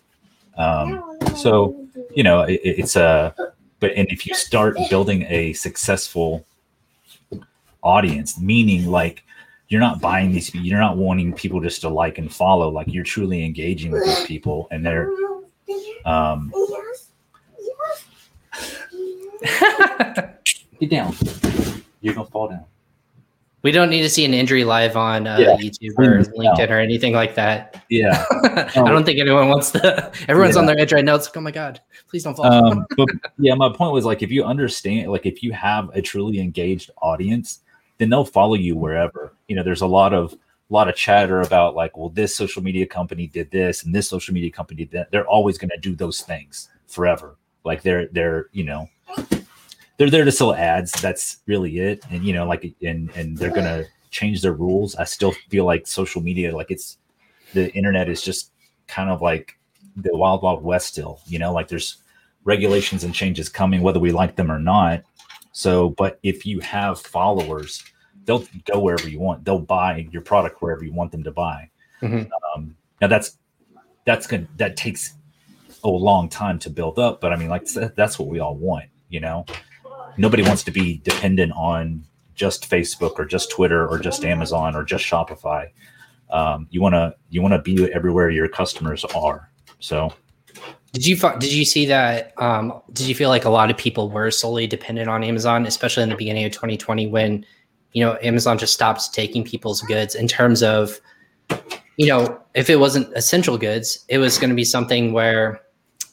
[0.58, 3.36] Um, so you know, it, it's a
[3.79, 6.45] but and if you start building a successful
[7.84, 9.23] audience, meaning like
[9.73, 13.03] you're not buying these you're not wanting people just to like and follow like you're
[13.03, 15.09] truly engaging with these people and they're
[16.05, 16.53] um
[20.79, 21.15] get down
[22.01, 22.63] you're gonna fall down
[23.63, 25.55] we don't need to see an injury live on uh, yeah.
[25.55, 26.75] YouTube or LinkedIn no.
[26.75, 27.81] or anything like that.
[27.89, 30.12] Yeah, I don't think anyone wants to.
[30.27, 30.59] Everyone's yeah.
[30.59, 31.15] on their edge right now.
[31.15, 32.45] It's like, oh my god, please don't fall.
[32.45, 33.07] Um, but
[33.39, 36.91] yeah, my point was like, if you understand, like, if you have a truly engaged
[37.01, 37.62] audience,
[38.03, 39.33] then they'll follow you wherever.
[39.47, 42.61] You know, there's a lot of a lot of chatter about like, well, this social
[42.61, 45.09] media company did this and this social media company did that.
[45.09, 47.37] They're always going to do those things forever.
[47.63, 48.89] Like they're they're you know
[49.97, 50.91] they're there to sell ads.
[51.01, 52.03] That's really it.
[52.09, 54.95] And you know, like and and they're gonna change their rules.
[54.95, 56.97] I still feel like social media, like it's
[57.53, 58.51] the internet is just
[58.87, 59.57] kind of like
[59.95, 61.21] the wild wild west still.
[61.25, 62.03] You know, like there's
[62.43, 65.03] regulations and changes coming, whether we like them or not.
[65.53, 67.83] So, but if you have followers,
[68.25, 69.45] they'll go wherever you want.
[69.45, 71.69] They'll buy your product wherever you want them to buy.
[72.01, 72.29] Mm-hmm.
[72.55, 73.38] Um, now that's
[74.05, 74.47] that's good.
[74.57, 75.13] That takes
[75.83, 78.86] a long time to build up, but I mean, like that's what we all want.
[79.09, 79.45] You know,
[80.17, 82.05] nobody wants to be dependent on
[82.36, 85.69] just Facebook or just Twitter or just Amazon or just Shopify.
[86.29, 89.49] Um, you want to you want to be everywhere your customers are.
[89.79, 90.13] So
[90.93, 92.33] did you did you see that?
[92.38, 96.03] Um, did you feel like a lot of people were solely dependent on Amazon, especially
[96.03, 97.45] in the beginning of 2020 when
[97.93, 100.99] you know Amazon just stops taking people's goods in terms of
[101.97, 105.62] you know if it wasn't essential goods, it was going to be something where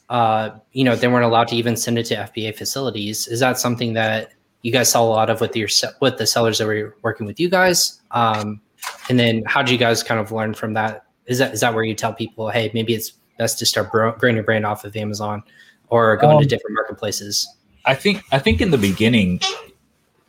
[0.09, 3.27] uh, you know they weren't allowed to even send it to FBA facilities.
[3.27, 6.57] Is that something that you guys saw a lot of with your with the sellers
[6.59, 8.01] that were working with you guys?
[8.11, 8.61] Um,
[9.09, 11.05] and then how did you guys kind of learn from that?
[11.25, 14.35] Is that is that where you tell people, hey, maybe it's best to start growing
[14.35, 15.43] your brand off of Amazon
[15.89, 17.47] or go um, into different marketplaces?
[17.85, 19.39] I think I think in the beginning,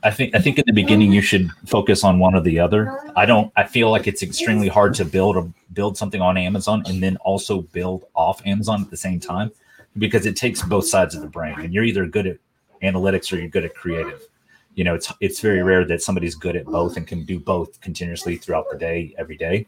[0.04, 2.98] I think I think in the beginning you should focus on one or the other.
[3.14, 3.52] I don't.
[3.56, 7.16] I feel like it's extremely hard to build a build something on Amazon and then
[7.18, 9.52] also build off Amazon at the same time
[9.98, 12.38] because it takes both sides of the brain, and you're either good at
[12.82, 14.26] analytics or you're good at creative.
[14.74, 17.80] You know, it's it's very rare that somebody's good at both and can do both
[17.80, 19.66] continuously throughout the day, every day.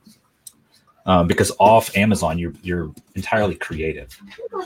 [1.07, 4.19] Um, because off Amazon, you're you're entirely creative.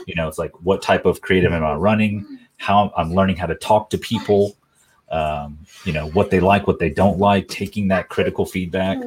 [0.07, 2.39] You know, it's like what type of creative am I running?
[2.57, 4.55] How I'm learning how to talk to people
[5.11, 8.97] um, you know what they like, what they don't like, taking that critical feedback.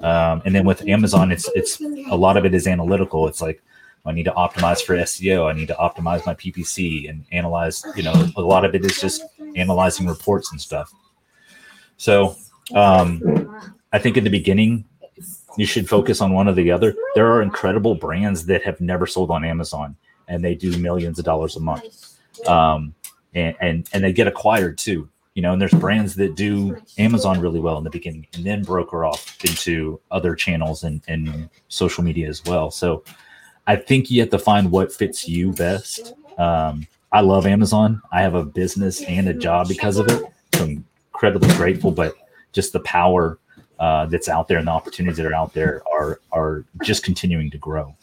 [0.00, 3.26] Um, and then with Amazon, it's it's a lot of it is analytical.
[3.28, 3.62] It's like
[4.04, 5.48] I need to optimize for SEO.
[5.48, 7.84] I need to optimize my PPC and analyze.
[7.96, 9.22] You know, a lot of it is just
[9.56, 10.92] analyzing reports and stuff.
[11.96, 12.36] So
[12.74, 13.58] um,
[13.92, 14.84] I think in the beginning,
[15.56, 16.94] you should focus on one or the other.
[17.14, 19.96] There are incredible brands that have never sold on Amazon
[20.28, 22.18] and they do millions of dollars a month.
[22.46, 22.94] Um,
[23.34, 27.40] and, and, and they get acquired too you know, and there's brands that do Amazon
[27.40, 32.02] really well in the beginning and then broker off into other channels and, and social
[32.02, 32.70] media as well.
[32.70, 33.04] So
[33.66, 36.14] I think you have to find what fits you best.
[36.38, 38.00] Um, I love Amazon.
[38.10, 40.24] I have a business and a job because of it.
[40.54, 42.14] So I'm incredibly grateful, but
[42.54, 43.38] just the power
[43.78, 47.50] uh, that's out there and the opportunities that are out there are are just continuing
[47.50, 47.94] to grow.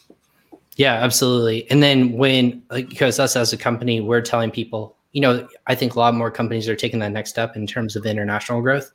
[0.76, 1.68] Yeah, absolutely.
[1.68, 5.94] And then when because us as a company, we're telling people you know, I think
[5.94, 8.90] a lot more companies are taking that next step in terms of international growth.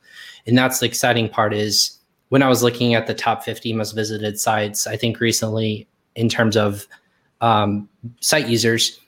[0.46, 3.92] And that's the exciting part is when I was looking at the top 50 most
[3.92, 6.86] visited sites, I think recently in terms of
[7.40, 7.88] um,
[8.20, 9.00] site users,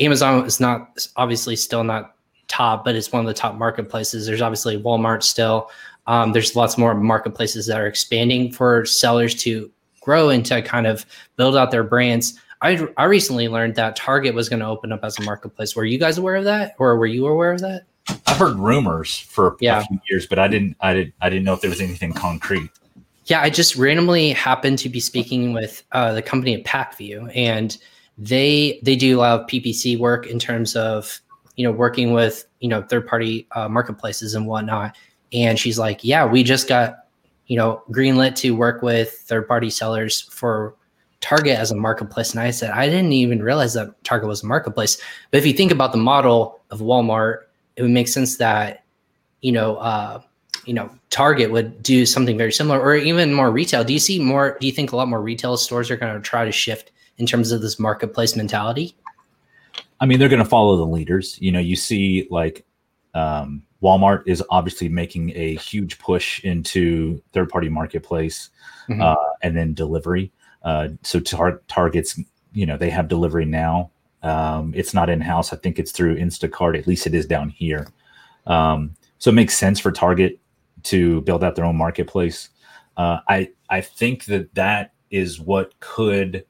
[0.00, 2.16] Amazon is not obviously still not
[2.48, 4.26] top, but it's one of the top marketplaces.
[4.26, 5.70] There's obviously Walmart still.
[6.08, 10.88] Um, there's lots more marketplaces that are expanding for sellers to grow and to kind
[10.88, 12.38] of build out their brands.
[12.62, 15.76] I I recently learned that Target was going to open up as a marketplace.
[15.76, 17.84] Were you guys aware of that, or were you aware of that?
[18.26, 19.80] I've heard rumors for yeah.
[19.80, 22.12] a few years, but I didn't I did I didn't know if there was anything
[22.12, 22.70] concrete.
[23.26, 27.76] Yeah, I just randomly happened to be speaking with uh, the company at Pacvue, and
[28.16, 31.20] they they do a lot of PPC work in terms of
[31.56, 34.96] you know working with you know third party uh, marketplaces and whatnot.
[35.32, 37.06] And she's like, "Yeah, we just got
[37.46, 40.76] you know greenlit to work with third party sellers for
[41.20, 42.32] Target as a marketplace.
[42.32, 45.00] And I said, I didn't even realize that Target was a marketplace.
[45.30, 47.44] But if you think about the model of Walmart,
[47.76, 48.84] it would make sense that,
[49.40, 50.20] you know, uh,
[50.64, 53.84] you know, Target would do something very similar or even more retail.
[53.84, 56.20] Do you see more, do you think a lot more retail stores are going to
[56.20, 58.94] try to shift in terms of this marketplace mentality?
[60.00, 61.38] I mean, they're going to follow the leaders.
[61.40, 62.66] You know, you see like
[63.14, 68.50] um, Walmart is obviously making a huge push into third party marketplace
[68.88, 69.00] mm-hmm.
[69.00, 70.32] uh, and then delivery.
[70.66, 72.20] Uh, so tar- Targets,
[72.52, 73.88] you know, they have delivery now.
[74.24, 75.52] Um, it's not in house.
[75.52, 76.76] I think it's through Instacart.
[76.76, 77.86] At least it is down here.
[78.48, 80.40] Um, so it makes sense for Target
[80.82, 82.48] to build out their own marketplace.
[82.96, 86.44] Uh, I I think that that is what could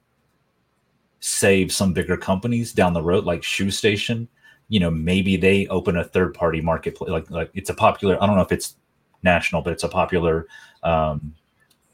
[1.20, 4.29] save some bigger companies down the road, like Shoe Station.
[4.68, 7.11] You know, maybe they open a third party marketplace.
[7.11, 8.22] Like like it's a popular.
[8.22, 8.76] I don't know if it's
[9.22, 10.46] national, but it's a popular
[10.83, 11.35] um,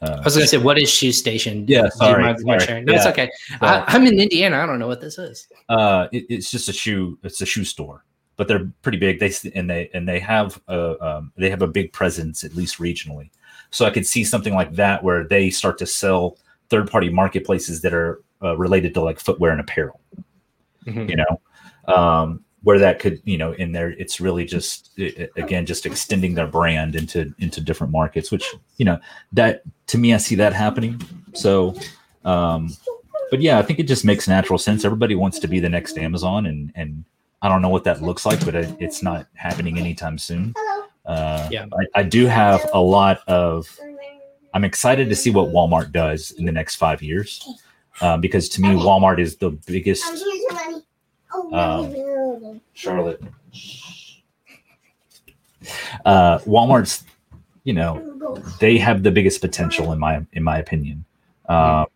[0.03, 1.65] uh, I was going to say, what is Shoe Station?
[1.69, 2.37] Yeah, sorry.
[2.38, 2.83] sorry.
[2.83, 2.99] No, yeah.
[2.99, 3.31] it's okay.
[3.61, 4.59] I, am in Indiana.
[4.59, 5.47] I don't know what this is.
[5.69, 7.17] Uh, it, it's just a shoe.
[7.23, 8.05] It's a shoe store,
[8.37, 9.21] but they're pretty big.
[9.21, 12.79] They and they and they have a um, they have a big presence at least
[12.79, 13.31] regionally.
[13.71, 16.37] So I could see something like that where they start to sell
[16.69, 20.01] third party marketplaces that are uh, related to like footwear and apparel.
[20.85, 21.11] Mm-hmm.
[21.11, 24.90] You know, um, where that could you know in there it's really just
[25.37, 28.98] again just extending their brand into into different markets which you know
[29.33, 31.01] that to me i see that happening.
[31.35, 31.75] So
[32.25, 32.70] um
[33.31, 34.85] but yeah i think it just makes natural sense.
[34.85, 37.05] Everybody wants to be the next amazon and and
[37.42, 40.55] i don't know what that looks like but it's not happening anytime soon.
[41.05, 41.66] Uh yeah.
[41.72, 43.77] I, I do have a lot of
[44.55, 47.48] i'm excited to see what walmart does in the next five years
[48.01, 50.05] uh, because to me walmart is the biggest
[52.75, 53.23] Charlotte.
[56.05, 57.05] Uh, Walmart's,
[57.64, 61.05] you know, they have the biggest potential in my in my opinion.
[61.49, 61.87] Uh,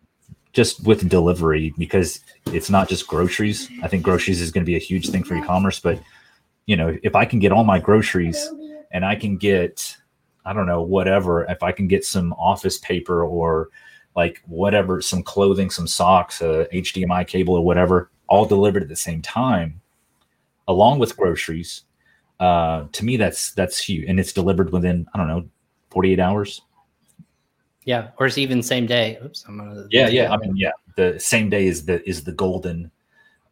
[0.53, 3.69] just with delivery because it's not just groceries.
[3.83, 5.99] I think groceries is going to be a huge thing for e-commerce, but
[6.65, 8.49] you know, if I can get all my groceries
[8.91, 9.95] and I can get
[10.47, 13.69] I don't know, whatever, if I can get some office paper or
[14.15, 18.95] like whatever, some clothing, some socks, a HDMI cable or whatever, all delivered at the
[18.95, 19.81] same time,
[20.67, 21.83] along with groceries.
[22.39, 25.45] Uh, to me, that's that's huge, and it's delivered within I don't know,
[25.89, 26.61] forty eight hours.
[27.83, 29.17] Yeah, or it's even same day.
[29.23, 29.87] Oops, I'm gonna.
[29.89, 30.31] Yeah, yeah.
[30.31, 32.91] I mean, yeah, the same day is the is the golden,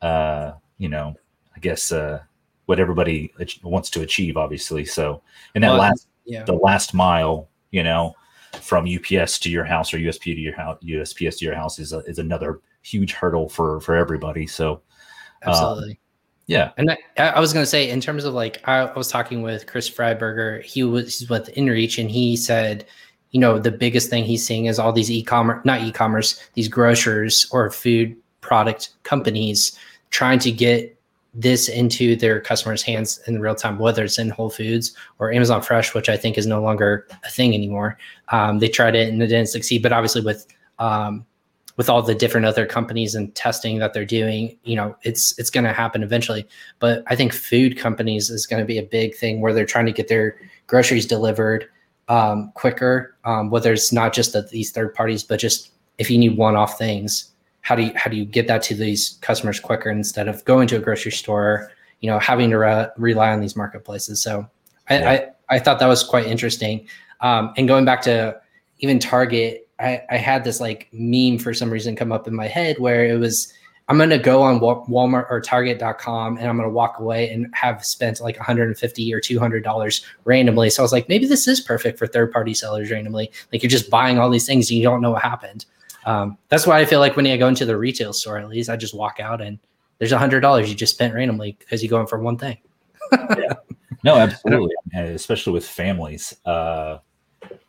[0.01, 1.15] uh, you know,
[1.55, 2.21] I guess uh,
[2.65, 4.83] what everybody wants to achieve, obviously.
[4.83, 5.21] So,
[5.55, 6.43] and that well, last, yeah.
[6.43, 8.13] the last mile, you know,
[8.61, 11.93] from UPS to your house or USP to your house, USPS to your house is
[11.93, 14.47] a, is another huge hurdle for for everybody.
[14.47, 14.81] So,
[15.45, 15.99] uh, absolutely.
[16.47, 16.71] Yeah.
[16.77, 19.41] And I, I was going to say, in terms of like, I, I, was talking
[19.41, 20.63] with Chris Freiberger.
[20.63, 22.85] He was with InReach, and he said,
[23.31, 27.47] you know, the biggest thing he's seeing is all these e-commerce, not e-commerce, these grocers
[27.51, 29.77] or food product companies
[30.11, 30.95] trying to get
[31.33, 35.61] this into their customers' hands in real time, whether it's in Whole Foods or Amazon
[35.61, 37.97] Fresh, which I think is no longer a thing anymore.
[38.29, 40.47] Um, they tried it and it didn't succeed, but obviously with
[40.79, 41.25] um,
[41.77, 45.49] with all the different other companies and testing that they're doing, you know, it's it's
[45.49, 46.47] going to happen eventually.
[46.79, 49.85] But I think food companies is going to be a big thing where they're trying
[49.87, 51.67] to get their groceries delivered
[52.07, 56.17] um, quicker, um, whether it's not just that these third parties, but just if you
[56.17, 59.89] need one-off things, how do you how do you get that to these customers quicker
[59.89, 63.55] instead of going to a grocery store, you know, having to re- rely on these
[63.55, 64.21] marketplaces?
[64.21, 64.47] So
[64.89, 65.09] I, yeah.
[65.49, 66.87] I, I thought that was quite interesting.
[67.21, 68.39] Um, and going back to
[68.79, 72.47] even Target, I, I had this like meme for some reason come up in my
[72.47, 73.53] head where it was
[73.87, 77.53] I'm going to go on Walmart or Target.com and I'm going to walk away and
[77.53, 80.71] have spent like 150 or 200 dollars randomly.
[80.71, 83.31] So I was like, maybe this is perfect for third party sellers randomly.
[83.53, 85.65] Like you're just buying all these things and you don't know what happened.
[86.05, 88.69] Um, that's why I feel like when I go into the retail store, at least
[88.69, 89.59] I just walk out and
[89.99, 92.57] there's a hundred dollars you just spent randomly because you go in for one thing.
[93.11, 93.53] yeah.
[94.03, 96.35] No, absolutely, especially with families.
[96.45, 96.99] Uh,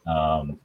[0.06, 0.58] um,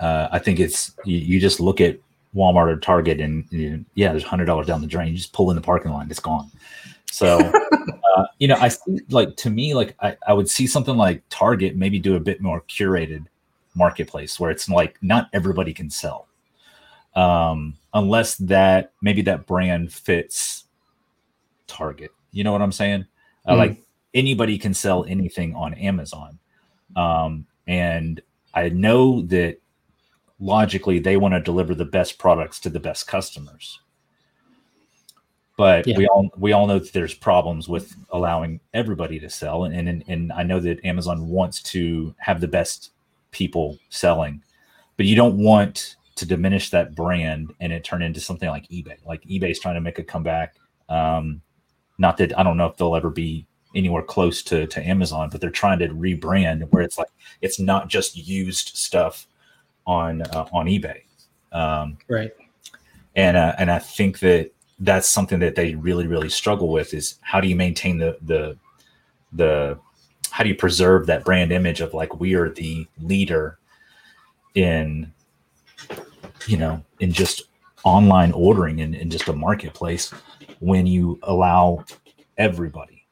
[0.00, 1.98] uh, I think it's you, you just look at
[2.34, 5.08] Walmart or Target, and you yeah, there's hundred dollars down the drain.
[5.08, 6.50] You just pull in the parking lot, it's gone.
[7.10, 7.38] So,
[8.16, 11.22] uh, you know, I see like to me, like I, I would see something like
[11.28, 13.26] Target maybe do a bit more curated
[13.74, 16.28] marketplace where it's like not everybody can sell,
[17.14, 20.64] um, unless that maybe that brand fits
[21.66, 22.12] Target.
[22.32, 23.06] You know what I'm saying?
[23.46, 23.82] Uh, like
[24.14, 26.38] anybody can sell anything on Amazon,
[26.96, 28.22] um, and
[28.54, 29.58] I know that
[30.40, 33.80] logically they want to deliver the best products to the best customers.
[35.56, 35.98] But yeah.
[35.98, 40.02] we all we all know that there's problems with allowing everybody to sell and, and
[40.08, 42.92] and I know that Amazon wants to have the best
[43.30, 44.42] people selling
[44.96, 48.96] but you don't want to diminish that brand and it turn into something like eBay.
[49.06, 50.54] Like eBay is trying to make a comeback.
[50.88, 51.42] Um
[51.98, 55.42] not that I don't know if they'll ever be anywhere close to to Amazon but
[55.42, 57.10] they're trying to rebrand where it's like
[57.42, 59.26] it's not just used stuff
[59.86, 61.02] on uh, on eBay.
[61.52, 62.32] Um, right.
[63.16, 67.16] And uh, and I think that that's something that they really really struggle with is
[67.20, 68.56] how do you maintain the the
[69.32, 69.78] the
[70.30, 73.58] how do you preserve that brand image of like we are the leader
[74.54, 75.12] in
[76.46, 77.42] you know in just
[77.84, 80.12] online ordering and in, in just a marketplace
[80.60, 81.84] when you allow
[82.38, 83.04] everybody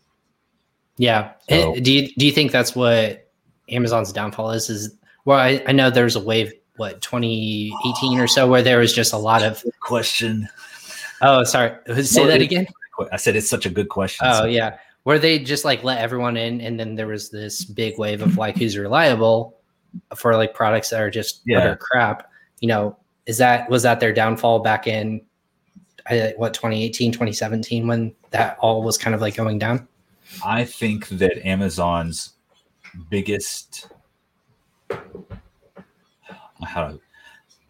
[0.97, 3.31] yeah so, do you do you think that's what
[3.69, 4.98] amazon's downfall is is
[5.29, 9.13] well I, I know there's a wave what 2018 or so where there was just
[9.13, 10.49] a lot of question.
[11.21, 11.77] Oh, sorry.
[12.03, 12.67] Say that again.
[13.13, 14.27] I said it's such a good question.
[14.27, 14.45] Oh so.
[14.47, 18.23] yeah, where they just like let everyone in, and then there was this big wave
[18.23, 19.57] of like who's reliable
[20.17, 21.59] for like products that are just yeah.
[21.59, 22.31] utter crap.
[22.61, 25.21] You know, is that was that their downfall back in
[26.37, 29.87] what 2018, 2017 when that all was kind of like going down?
[30.45, 32.33] I think that Amazon's
[33.11, 33.89] biggest
[36.65, 36.99] how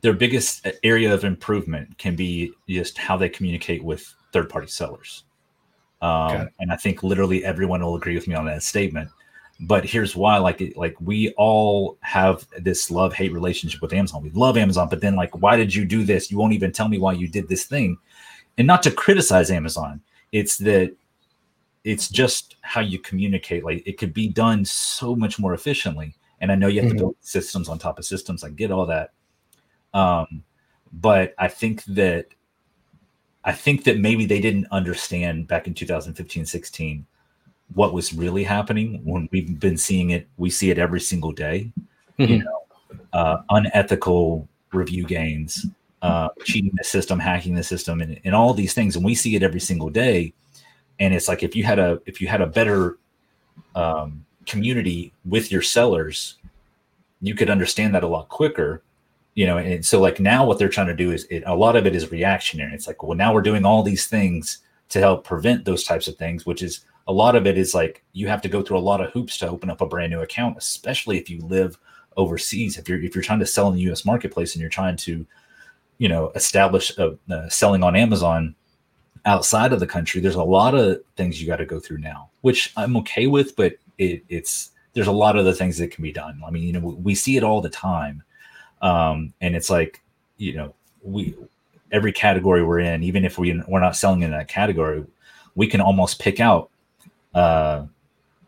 [0.01, 5.25] their biggest area of improvement can be just how they communicate with third party sellers.
[6.01, 6.47] Um, okay.
[6.61, 9.11] And I think literally everyone will agree with me on that statement.
[9.61, 14.23] But here's why: like, like we all have this love hate relationship with Amazon.
[14.23, 16.31] We love Amazon, but then like, why did you do this?
[16.31, 17.99] You won't even tell me why you did this thing.
[18.57, 20.01] And not to criticize Amazon,
[20.31, 20.95] it's that
[21.83, 23.65] it's just how you communicate.
[23.65, 26.99] Like, it could be done so much more efficiently and I know you have mm-hmm.
[26.99, 28.45] to build systems on top of systems.
[28.45, 29.13] I get all that.
[29.95, 30.45] Um,
[30.93, 32.27] but I think that
[33.45, 37.07] I think that maybe they didn't understand back in 2015, 16
[37.75, 40.27] what was really happening when we've been seeing it.
[40.37, 41.73] We see it every single day.
[42.19, 42.33] Mm-hmm.
[42.33, 42.61] You know,
[43.13, 45.67] uh, unethical review gains,
[46.03, 48.97] uh, cheating the system, hacking the system, and, and all these things.
[48.97, 50.33] And we see it every single day.
[50.99, 52.99] And it's like if you had a if you had a better
[53.75, 56.37] um, community with your sellers
[57.21, 58.83] you could understand that a lot quicker
[59.35, 61.77] you know and so like now what they're trying to do is it, a lot
[61.77, 62.75] of it is reactionary.
[62.75, 66.17] It's like well now we're doing all these things to help prevent those types of
[66.17, 68.89] things which is a lot of it is like you have to go through a
[68.91, 71.79] lot of hoops to open up a brand new account especially if you live
[72.17, 72.79] overseas.
[72.79, 75.27] If you're if you're trying to sell in the us marketplace and you're trying to
[75.99, 78.55] you know establish a, uh, selling on amazon
[79.27, 82.31] outside of the country there's a lot of things you got to go through now
[82.41, 86.03] which i'm okay with but it, it's there's a lot of the things that can
[86.03, 86.41] be done.
[86.47, 88.23] I mean, you know, we see it all the time,
[88.83, 90.03] um, and it's like,
[90.39, 91.35] you know, we
[91.93, 95.05] every category we're in, even if we we're not selling in that category,
[95.55, 96.71] we can almost pick out
[97.35, 97.85] uh,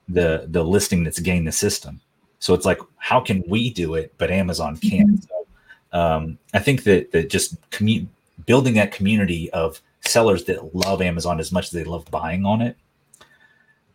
[0.08, 2.00] the the listing that's gained the system.
[2.38, 5.22] So it's like, how can we do it, but Amazon can't?
[5.22, 5.46] So,
[5.92, 8.06] um, I think that that just commu-
[8.46, 12.62] building that community of sellers that love Amazon as much as they love buying on
[12.62, 12.76] it.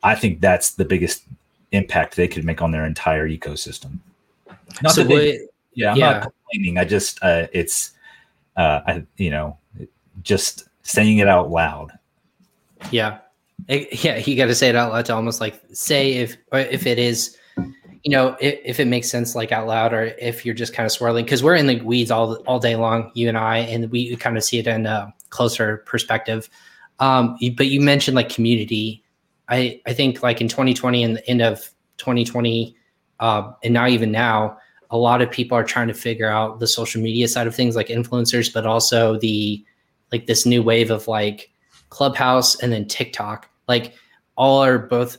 [0.03, 1.24] I think that's the biggest
[1.72, 3.99] impact they could make on their entire ecosystem.
[4.82, 5.39] Not so that they,
[5.74, 6.11] yeah, I'm yeah.
[6.11, 6.78] not complaining.
[6.78, 7.91] I just uh, it's
[8.57, 9.57] uh, I you know
[10.24, 11.91] just saying it out loud.
[12.91, 13.20] Yeah,
[13.68, 16.99] yeah, you got to say it out loud to almost like say if if it
[16.99, 17.38] is
[18.05, 20.86] you know if, if, it makes sense like out loud or if you're just kind
[20.86, 23.89] of swirling because we're in the weeds all all day long you and i and
[23.89, 26.49] we kind of see it in a closer perspective
[26.99, 29.03] um but you mentioned like community
[29.49, 32.75] I I think like in 2020 and the end of 2020,
[33.19, 34.57] uh, and now even now,
[34.89, 37.75] a lot of people are trying to figure out the social media side of things,
[37.75, 39.63] like influencers, but also the
[40.11, 41.51] like this new wave of like
[41.89, 43.49] Clubhouse and then TikTok.
[43.67, 43.93] Like
[44.35, 45.17] all are both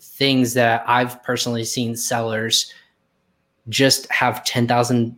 [0.00, 2.72] things that I've personally seen sellers
[3.68, 5.16] just have 10,000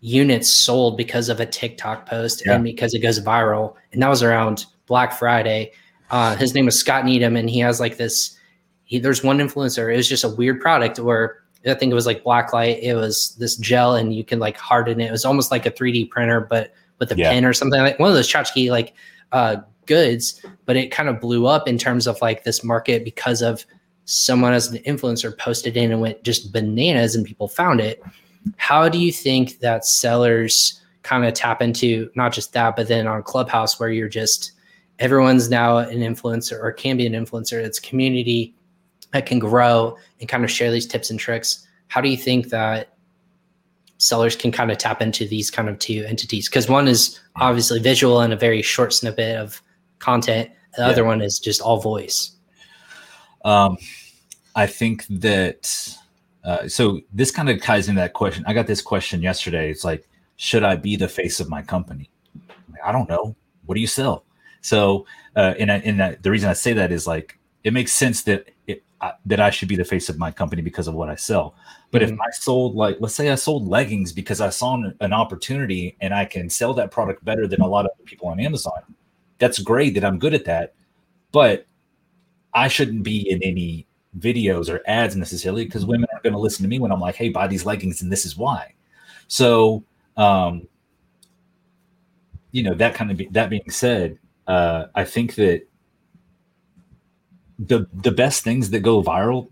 [0.00, 2.54] units sold because of a TikTok post yeah.
[2.54, 3.74] and because it goes viral.
[3.92, 5.72] And that was around Black Friday.
[6.14, 8.38] Uh, his name is Scott Needham, and he has like this.
[8.84, 9.92] He, there's one influencer.
[9.92, 12.80] It was just a weird product where I think it was like blacklight.
[12.80, 15.08] It was this gel, and you can like harden it.
[15.08, 17.30] It was almost like a 3D printer, but with a yeah.
[17.30, 18.94] pen or something like one of those tchotchke like
[19.32, 19.56] uh,
[19.86, 20.40] goods.
[20.66, 23.66] But it kind of blew up in terms of like this market because of
[24.04, 28.00] someone as an influencer posted in and went just bananas, and people found it.
[28.56, 33.08] How do you think that sellers kind of tap into not just that, but then
[33.08, 34.52] on Clubhouse where you're just
[34.98, 37.62] everyone's now an influencer or can be an influencer.
[37.62, 38.54] It's community
[39.12, 41.66] that can grow and kind of share these tips and tricks.
[41.88, 42.96] How do you think that
[43.98, 46.48] sellers can kind of tap into these kind of two entities?
[46.48, 49.62] Because one is obviously visual and a very short snippet of
[49.98, 50.50] content.
[50.76, 50.88] The yeah.
[50.88, 52.32] other one is just all voice.
[53.44, 53.76] Um,
[54.56, 55.96] I think that
[56.44, 58.44] uh, so this kind of ties into that question.
[58.46, 59.70] I got this question yesterday.
[59.70, 62.10] It's like, should I be the face of my company?
[62.84, 63.34] I don't know.
[63.64, 64.24] What do you sell?
[64.64, 65.04] So,
[65.36, 68.22] uh, and, I, and I, the reason I say that is like it makes sense
[68.22, 71.10] that it, uh, that I should be the face of my company because of what
[71.10, 71.54] I sell.
[71.90, 72.14] But mm-hmm.
[72.14, 75.98] if I sold like, let's say I sold leggings because I saw an, an opportunity
[76.00, 78.80] and I can sell that product better than a lot of people on Amazon,
[79.38, 80.72] that's great that I'm good at that.
[81.30, 81.66] But
[82.54, 83.86] I shouldn't be in any
[84.18, 87.16] videos or ads necessarily because women aren't going to listen to me when I'm like,
[87.16, 88.72] hey, buy these leggings and this is why.
[89.28, 89.84] So,
[90.16, 90.66] um,
[92.52, 95.66] you know, that kind of be, that being said, uh, I think that
[97.58, 99.50] the the best things that go viral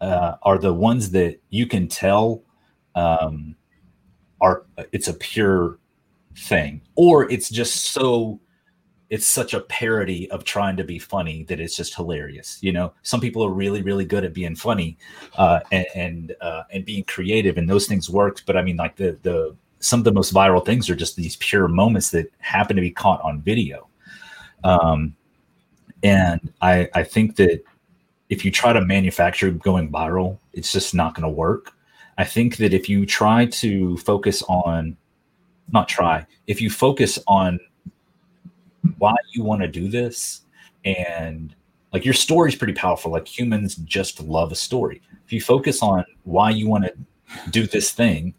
[0.00, 2.42] uh, are the ones that you can tell
[2.94, 3.56] um,
[4.40, 5.78] are it's a pure
[6.36, 8.40] thing, or it's just so
[9.08, 12.58] it's such a parody of trying to be funny that it's just hilarious.
[12.60, 14.98] You know, some people are really, really good at being funny
[15.36, 18.42] uh, and and, uh, and being creative, and those things work.
[18.46, 21.36] But I mean, like the the some of the most viral things are just these
[21.36, 23.88] pure moments that happen to be caught on video.
[24.64, 25.14] Um,
[26.02, 27.62] and I, I think that
[28.28, 31.72] if you try to manufacture going viral, it's just not going to work.
[32.18, 34.96] I think that if you try to focus on,
[35.72, 37.60] not try, if you focus on
[38.98, 40.42] why you want to do this
[40.84, 41.54] and
[41.92, 43.10] like your story is pretty powerful.
[43.10, 45.00] Like humans just love a story.
[45.24, 46.94] If you focus on why you want to
[47.50, 48.34] do this thing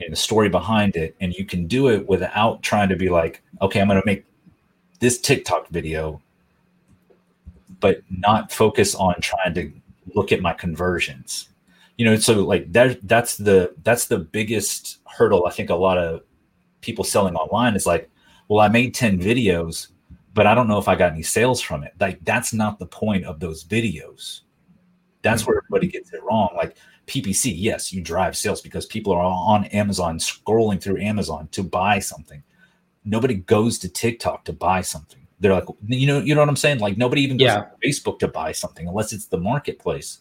[0.00, 3.42] and the story behind it, and you can do it without trying to be like,
[3.60, 4.24] okay, I'm going to make
[5.00, 6.22] this TikTok video,
[7.80, 9.72] but not focus on trying to
[10.14, 11.48] look at my conversions.
[11.96, 15.98] You know, so like that that's the that's the biggest hurdle I think a lot
[15.98, 16.22] of
[16.80, 18.08] people selling online is like,
[18.48, 19.88] well, I made 10 videos,
[20.32, 21.92] but I don't know if I got any sales from it.
[22.00, 24.40] Like that's not the point of those videos.
[25.22, 26.48] That's where everybody gets it wrong.
[26.56, 26.76] Like
[27.06, 31.98] PPC, yes, you drive sales because people are on Amazon scrolling through Amazon to buy
[31.98, 32.42] something
[33.04, 35.26] nobody goes to TikTok to buy something.
[35.40, 36.80] They're like, you know, you know what I'm saying?
[36.80, 37.64] Like nobody even goes yeah.
[37.64, 40.18] to Facebook to buy something unless it's the marketplace.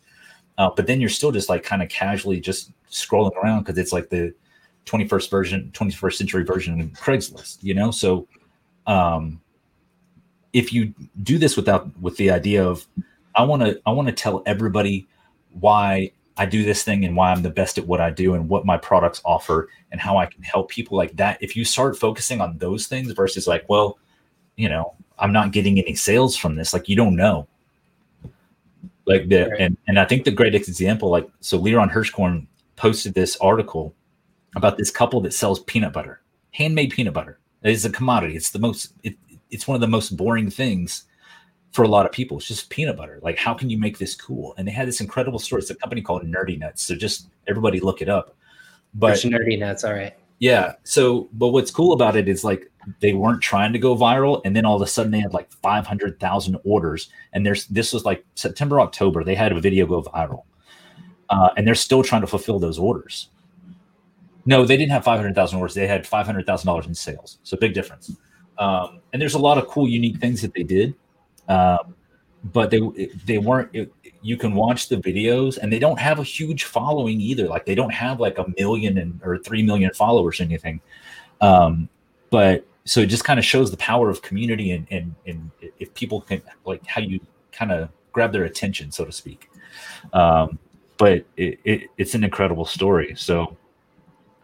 [0.60, 3.94] uh, but then you're still just like kind of casually just scrolling around because it's
[3.94, 4.34] like the
[4.86, 8.28] 21st version 21st century version of craigslist you know so
[8.88, 9.40] um
[10.52, 12.88] if you do this without with the idea of
[13.36, 15.08] i want to i want to tell everybody
[15.52, 18.50] why i do this thing and why i'm the best at what i do and
[18.50, 21.38] what my products offer and how i can help people like that.
[21.42, 24.00] If you start focusing on those things versus like well
[24.56, 27.48] you know i'm not getting any sales from this like you don't know.
[29.06, 29.60] Like the right.
[29.60, 33.94] and and i think the great example like so Liran Hirschkorn posted this article
[34.56, 36.22] about this couple that sells peanut butter
[36.52, 37.40] handmade peanut butter.
[37.64, 38.36] It's a commodity.
[38.36, 39.16] It's the most it,
[39.52, 41.06] it's one of the most boring things
[41.72, 42.38] for a lot of people.
[42.38, 43.20] It's just peanut butter.
[43.22, 44.56] Like, how can you make this cool?
[44.58, 45.62] And they had this incredible story.
[45.62, 46.84] It's a company called Nerdy Nuts.
[46.84, 48.36] So just everybody look it up.
[48.94, 50.16] But Nerdy Nuts, all right.
[50.40, 50.74] Yeah.
[50.84, 54.56] So, but what's cool about it is like they weren't trying to go viral, and
[54.56, 57.94] then all of a sudden they had like five hundred thousand orders, and there's this
[57.94, 59.24] was like September, October.
[59.24, 60.44] They had a video go viral,
[61.30, 63.30] uh, and they're still trying to fulfill those orders.
[64.46, 65.76] No, they didn't have five hundred thousand orders.
[65.76, 67.38] They had five hundred thousand dollars in sales.
[67.44, 68.16] So big difference.
[68.58, 70.96] Um, and there's a lot of cool, unique things that they did,
[71.50, 71.96] um,
[72.54, 72.80] but they
[73.26, 73.70] they weren't.
[73.74, 73.92] It,
[74.22, 77.48] you can watch the videos, and they don't have a huge following either.
[77.48, 80.80] Like they don't have like a million and or three million followers or anything.
[81.42, 81.90] Um,
[82.30, 85.94] but so it just kind of shows the power of community and and and if
[85.94, 87.20] people can like how you
[87.52, 89.50] kind of grab their attention, so to speak.
[90.14, 90.60] Um,
[90.98, 93.16] but it, it, it's an incredible story.
[93.16, 93.58] So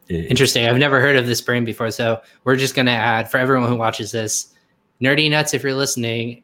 [0.08, 0.68] Interesting.
[0.68, 1.90] I've never heard of this brand before.
[1.90, 4.54] So we're just going to add for everyone who watches this
[5.02, 6.44] Nerdy Nuts, if you're listening,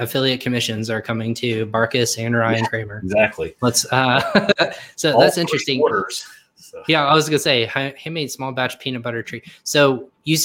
[0.00, 2.98] affiliate commissions are coming to Marcus and Ryan yeah, Kramer.
[2.98, 3.54] Exactly.
[3.60, 5.80] Let's, uh, so All that's interesting.
[5.80, 6.26] Orders.
[6.56, 6.82] So.
[6.88, 9.42] Yeah, I was going to say, handmade small batch peanut butter tree.
[9.64, 10.38] So you,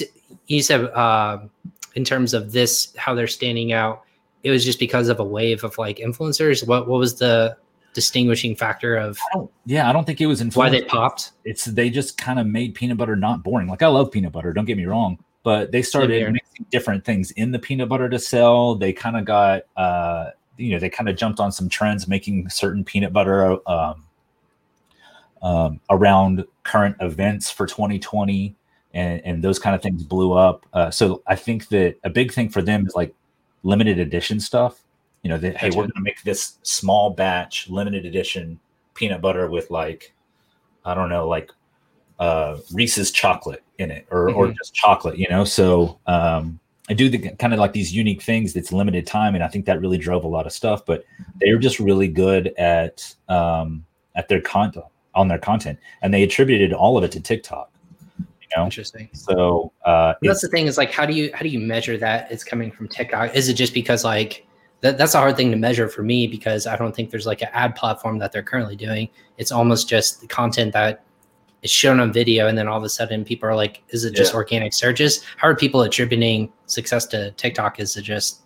[0.47, 1.39] you said, uh,
[1.95, 4.03] in terms of this, how they're standing out,
[4.43, 6.67] it was just because of a wave of like influencers.
[6.67, 7.57] What, what was the,
[7.95, 11.89] distinguishing factor of I yeah i don't think it was why they popped it's they
[11.89, 14.75] just kind of made peanut butter not boring like i love peanut butter don't get
[14.75, 18.73] me wrong but they started mixing different things in the peanut butter to sell.
[18.73, 22.49] They kind of got uh you know they kind of jumped on some trends making
[22.49, 24.03] certain peanut butter um,
[25.43, 28.55] um, around current events for 2020
[28.95, 30.65] and, and those kind of things blew up.
[30.73, 33.13] Uh, so i think that a big thing for them is like
[33.61, 34.81] limited edition stuff.
[35.21, 38.59] You know, that hey, we're going to make this small batch, limited edition
[38.95, 40.13] peanut butter with like,
[40.85, 41.51] I don't know, like
[42.19, 44.37] uh, Reese's chocolate in it, or mm-hmm.
[44.37, 45.43] or just chocolate, you know.
[45.43, 46.59] So um,
[46.89, 49.65] I do the kind of like these unique things that's limited time, and I think
[49.65, 50.85] that really drove a lot of stuff.
[50.85, 51.03] But
[51.39, 53.85] they're just really good at um,
[54.15, 54.85] at their content
[55.15, 57.71] on their content, and they attributed all of it to TikTok.
[58.19, 58.65] You know?
[58.65, 59.09] Interesting.
[59.13, 62.31] So uh, that's the thing is like, how do you how do you measure that
[62.31, 63.33] it's coming from TikTok?
[63.35, 64.45] Is it just because like
[64.81, 67.41] that, that's a hard thing to measure for me because I don't think there's like
[67.41, 69.09] an ad platform that they're currently doing.
[69.37, 71.04] It's almost just the content that
[71.61, 74.15] is shown on video, and then all of a sudden people are like, "Is it
[74.15, 74.37] just yeah.
[74.37, 77.79] organic searches?" How are people attributing success to TikTok?
[77.79, 78.45] Is it just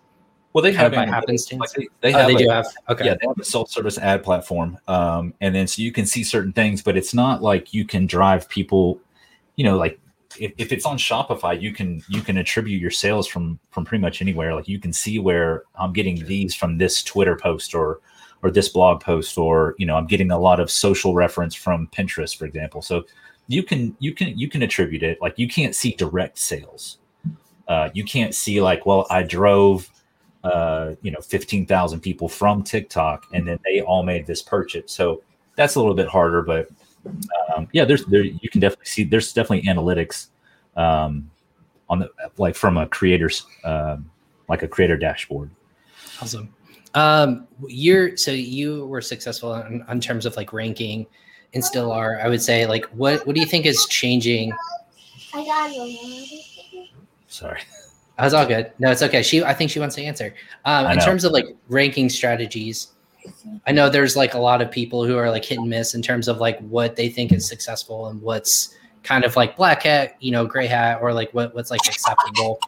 [0.52, 1.60] well, they have by happenstance.
[1.60, 3.04] Like they, they, have oh, they a, do have okay.
[3.04, 6.52] Yeah, they have a self-service ad platform, um, and then so you can see certain
[6.52, 9.00] things, but it's not like you can drive people.
[9.54, 10.00] You know, like
[10.40, 14.02] if, if it's on Shopify, you can you can attribute your sales from from pretty
[14.02, 14.54] much anywhere.
[14.54, 18.00] Like you can see where I'm getting these from this Twitter post or
[18.42, 21.88] or this blog post, or you know, I'm getting a lot of social reference from
[21.88, 22.82] Pinterest, for example.
[22.82, 23.04] So
[23.48, 25.20] you can you can you can attribute it.
[25.20, 26.98] Like you can't see direct sales.
[27.68, 29.88] Uh, you can't see like, well, I drove
[30.42, 34.90] uh, you know, 15,000 people from TikTok and then they all made this purchase.
[34.92, 35.22] So
[35.56, 36.68] that's a little bit harder, but
[37.54, 40.28] um, yeah, there's there you can definitely see there's definitely analytics
[40.76, 41.30] um,
[41.88, 44.10] on the like from a creator's um,
[44.48, 45.50] like a creator dashboard.
[46.20, 46.52] Awesome.
[46.94, 51.06] Um, you're so you were successful in, in terms of like ranking
[51.54, 52.20] and still are.
[52.20, 54.52] I would say like what what do you think is changing?
[55.32, 56.86] I got you.
[57.28, 57.60] Sorry.
[58.18, 58.72] That's all good.
[58.78, 59.22] No, it's okay.
[59.22, 60.34] She, I think she wants to answer.
[60.66, 62.88] Um, in terms of like ranking strategies,
[63.66, 66.02] I know there's like a lot of people who are like hit and miss in
[66.02, 70.16] terms of like what they think is successful and what's kind of like black hat,
[70.20, 72.60] you know, gray hat, or like what, what's like acceptable.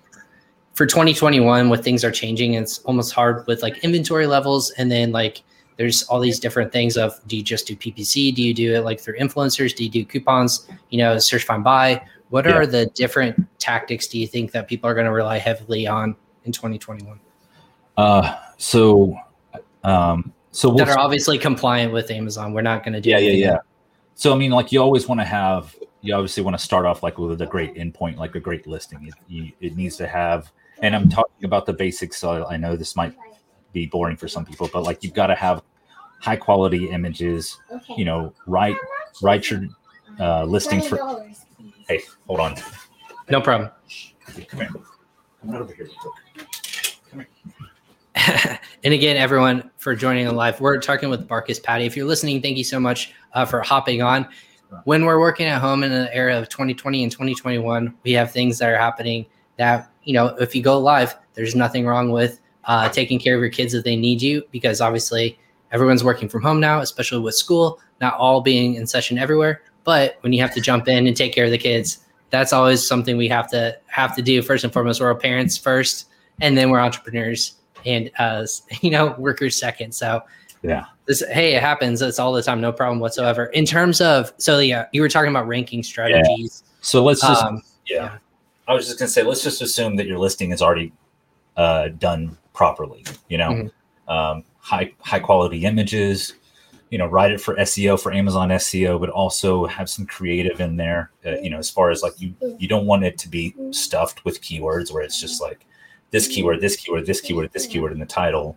[0.75, 5.12] For 2021, what things are changing, it's almost hard with like inventory levels, and then
[5.12, 5.43] like
[5.77, 8.35] there's all these different things of do you just do PPC?
[8.35, 9.75] Do you do it like through influencers?
[9.75, 10.68] Do you do coupons?
[10.91, 12.03] You know, search find buy.
[12.31, 12.53] What yeah.
[12.53, 16.16] are the different tactics do you think that people are going to rely heavily on
[16.45, 17.20] in 2021?
[17.99, 19.14] Uh, so
[19.85, 22.53] um, so we'll, that are obviously compliant with Amazon.
[22.53, 23.11] We're not going to do.
[23.11, 23.57] Yeah, yeah, yeah.
[24.14, 25.77] So I mean, like you always want to have.
[26.01, 29.07] You obviously want to start off like with a great endpoint, like a great listing.
[29.07, 30.51] It, you, it needs to have,
[30.83, 32.18] and I'm talking about the basics.
[32.18, 33.14] So I know this might
[33.72, 35.62] be boring for some people, but like you've got to have
[36.20, 37.59] high quality images.
[37.97, 38.76] You know, write
[39.22, 39.62] write your
[40.20, 41.24] uh, listing for.
[41.89, 42.57] Hey, hold on.
[43.30, 43.70] No problem.
[44.26, 44.68] Come here.
[44.70, 45.87] Come right over here.
[45.87, 45.95] real
[47.12, 47.28] quick.
[48.85, 50.61] and again, everyone for joining on live.
[50.61, 51.87] We're talking with Marcus Patty.
[51.87, 54.28] If you're listening, thank you so much uh, for hopping on.
[54.85, 58.59] When we're working at home in the era of 2020 and 2021, we have things
[58.59, 59.26] that are happening
[59.57, 60.28] that you know.
[60.40, 63.84] If you go live, there's nothing wrong with uh, taking care of your kids if
[63.84, 65.38] they need you, because obviously
[65.72, 69.62] everyone's working from home now, especially with school not all being in session everywhere.
[69.84, 71.98] But when you have to jump in and take care of the kids,
[72.30, 75.00] that's always something we have to have to do first and foremost.
[75.00, 76.09] We're parents first,
[76.40, 77.55] and then we're entrepreneurs
[77.86, 78.46] and uh,
[78.82, 79.94] you know workers second.
[79.94, 80.22] So
[80.62, 82.03] yeah, this hey, it happens.
[82.03, 83.46] It's all the time, no problem whatsoever.
[83.46, 86.62] In terms of so yeah, you were talking about ranking strategies.
[86.64, 86.72] Yeah.
[86.80, 87.96] So let's just Um, yeah.
[87.96, 88.18] yeah.
[88.69, 90.93] I was just gonna say let's just assume that your listing is already
[91.57, 93.05] uh, done properly.
[93.29, 93.71] You know, Mhm.
[94.09, 96.35] um, high high quality images.
[96.91, 100.77] You know, write it for SEO for Amazon SEO, but also have some creative in
[100.77, 101.11] there.
[101.25, 104.25] Uh, you know, as far as like you you don't want it to be stuffed
[104.25, 105.65] with keywords where it's just like
[106.11, 108.57] this keyword, this keyword, this keyword, this keyword in the title.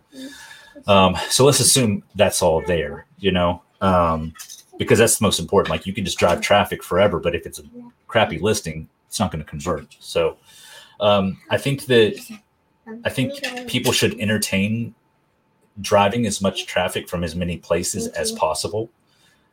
[0.86, 4.34] Um, so let's assume that's all there, you know, um,
[4.76, 5.70] because that's the most important.
[5.70, 7.62] Like you can just drive traffic forever, but if it's a
[8.06, 8.86] crappy listing,
[9.16, 9.96] it's not going to convert.
[9.98, 10.36] So
[11.00, 12.20] um, I think that
[13.02, 13.32] I think
[13.66, 14.94] people should entertain
[15.80, 18.90] driving as much traffic from as many places as possible.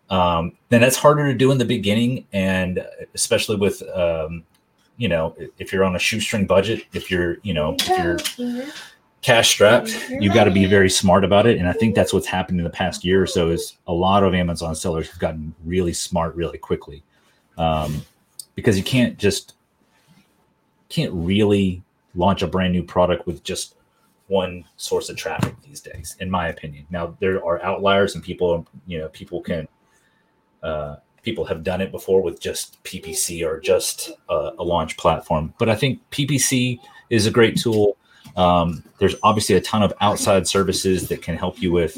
[0.10, 4.44] Um, then that's harder to do in the beginning, and especially with um,
[4.98, 8.66] you know if you're on a shoestring budget, if you're you know if you're
[9.22, 11.58] cash strapped, you've got to be very smart about it.
[11.58, 14.26] And I think that's what's happened in the past year or so is a lot
[14.26, 17.02] of Amazon sellers have gotten really smart really quickly.
[17.58, 18.04] Um,
[18.56, 19.56] because you can't just
[20.90, 21.82] can't really
[22.16, 23.76] launch a brand new product with just
[24.28, 26.86] one source of traffic these days, in my opinion.
[26.90, 29.68] Now there are outliers and people, you know, people can
[30.62, 35.54] uh, people have done it before with just PPC or just a, a launch platform.
[35.58, 36.80] But I think PPC
[37.10, 37.98] is a great tool.
[38.36, 41.98] Um, there's obviously a ton of outside services that can help you with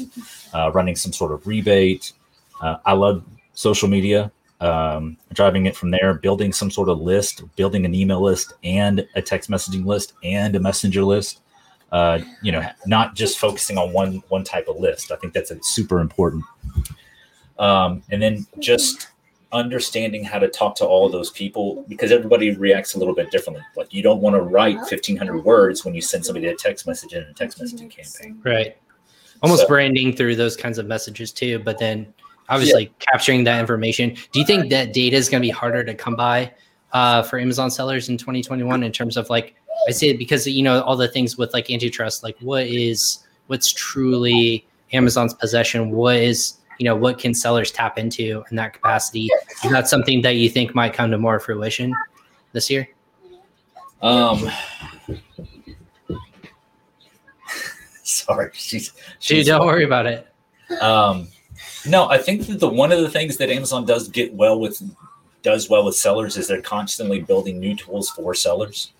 [0.54, 2.12] uh, running some sort of rebate.
[2.60, 4.30] Uh, I love social media,
[4.60, 9.06] um, driving it from there, building some sort of list, building an email list and
[9.14, 11.40] a text messaging list and a messenger list.
[11.92, 15.12] Uh, you know, not just focusing on one one type of list.
[15.12, 16.44] I think that's a super important.
[17.58, 19.08] Um, and then just
[19.52, 23.30] understanding how to talk to all of those people because everybody reacts a little bit
[23.30, 23.64] differently.
[23.76, 27.12] Like you don't want to write 1500 words when you send somebody a text message
[27.12, 28.40] in a text messaging campaign.
[28.44, 28.76] Right.
[29.42, 32.12] Almost So- branding through those kinds of messages too, but then
[32.48, 34.16] obviously capturing that information.
[34.32, 36.52] Do you think that data is going to be harder to come by
[36.92, 39.54] uh, for Amazon sellers in 2021 in terms of like
[39.88, 43.26] I say it because you know all the things with like antitrust, like what is
[43.46, 48.72] what's truly Amazon's possession, what is you know what can sellers tap into in that
[48.72, 49.28] capacity?
[49.64, 51.94] Is that something that you think might come to more fruition
[52.52, 52.88] this year?
[54.02, 54.50] Um,
[58.02, 60.26] sorry, she's, Dude, don't worry about it.
[60.80, 61.28] Um,
[61.88, 64.82] no, I think that the one of the things that Amazon does get well with
[65.42, 68.92] does well with sellers is they're constantly building new tools for sellers.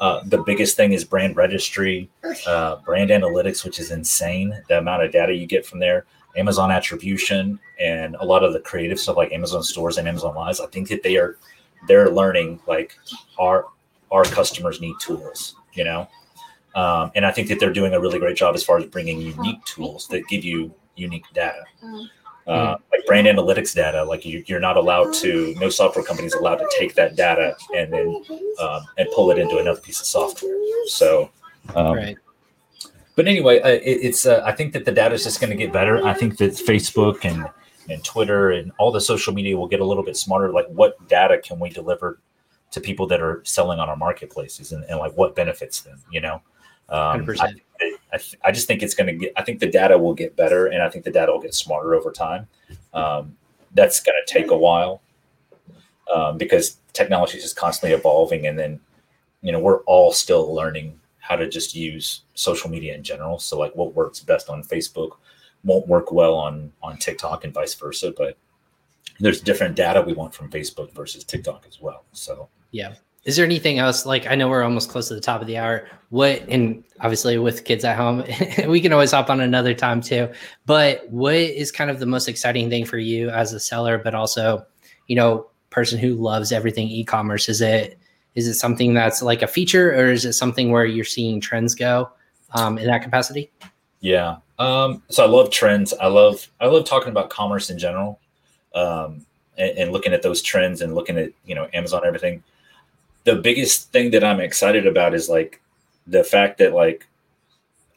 [0.00, 2.10] Uh, the biggest thing is brand registry,
[2.46, 4.60] uh, brand analytics, which is insane.
[4.68, 8.60] The amount of data you get from there, Amazon attribution, and a lot of the
[8.60, 10.60] creative stuff like Amazon stores and Amazon Lives.
[10.60, 11.36] I think that they are
[11.86, 12.98] they're learning like
[13.38, 13.66] our
[14.10, 16.08] our customers need tools, you know.
[16.74, 19.20] Um, and I think that they're doing a really great job as far as bringing
[19.20, 21.64] unique tools that give you unique data
[22.52, 26.34] uh, like brand analytics data like you, you're not allowed to no software company is
[26.34, 28.22] allowed to take that data and then
[28.60, 30.54] um, and pull it into another piece of software
[30.86, 31.30] so
[31.74, 32.18] um, right.
[33.16, 35.56] but anyway uh, it, it's uh, i think that the data is just going to
[35.56, 37.48] get better i think that facebook and
[37.90, 40.96] and twitter and all the social media will get a little bit smarter like what
[41.08, 42.20] data can we deliver
[42.70, 46.20] to people that are selling on our marketplaces and, and like what benefits them you
[46.20, 46.40] know
[46.88, 47.40] um, 100%.
[47.40, 50.14] I, I, th- I just think it's going to get i think the data will
[50.14, 52.46] get better and i think the data will get smarter over time.
[52.94, 53.36] Um,
[53.74, 55.00] that's going to take a while
[56.14, 58.80] um, because technology is just constantly evolving and then
[59.40, 63.38] you know we're all still learning how to just use social media in general.
[63.38, 65.12] So like what works best on facebook
[65.64, 68.36] won't work well on on tiktok and vice versa but
[69.20, 72.04] there's different data we want from facebook versus tiktok as well.
[72.12, 72.94] So Yeah.
[73.24, 74.04] Is there anything else?
[74.04, 75.88] Like, I know we're almost close to the top of the hour.
[76.10, 78.24] What, and obviously with kids at home,
[78.66, 80.28] we can always hop on another time too.
[80.66, 84.14] But what is kind of the most exciting thing for you as a seller, but
[84.14, 84.66] also,
[85.06, 87.48] you know, person who loves everything e-commerce?
[87.48, 87.98] Is it,
[88.34, 91.74] is it something that's like a feature or is it something where you're seeing trends
[91.74, 92.10] go
[92.54, 93.50] um, in that capacity?
[94.00, 94.38] Yeah.
[94.58, 95.94] Um, so I love trends.
[95.94, 98.20] I love I love talking about commerce in general,
[98.74, 99.24] um,
[99.56, 102.42] and, and looking at those trends and looking at you know Amazon everything.
[103.24, 105.60] The biggest thing that I'm excited about is like
[106.06, 107.06] the fact that like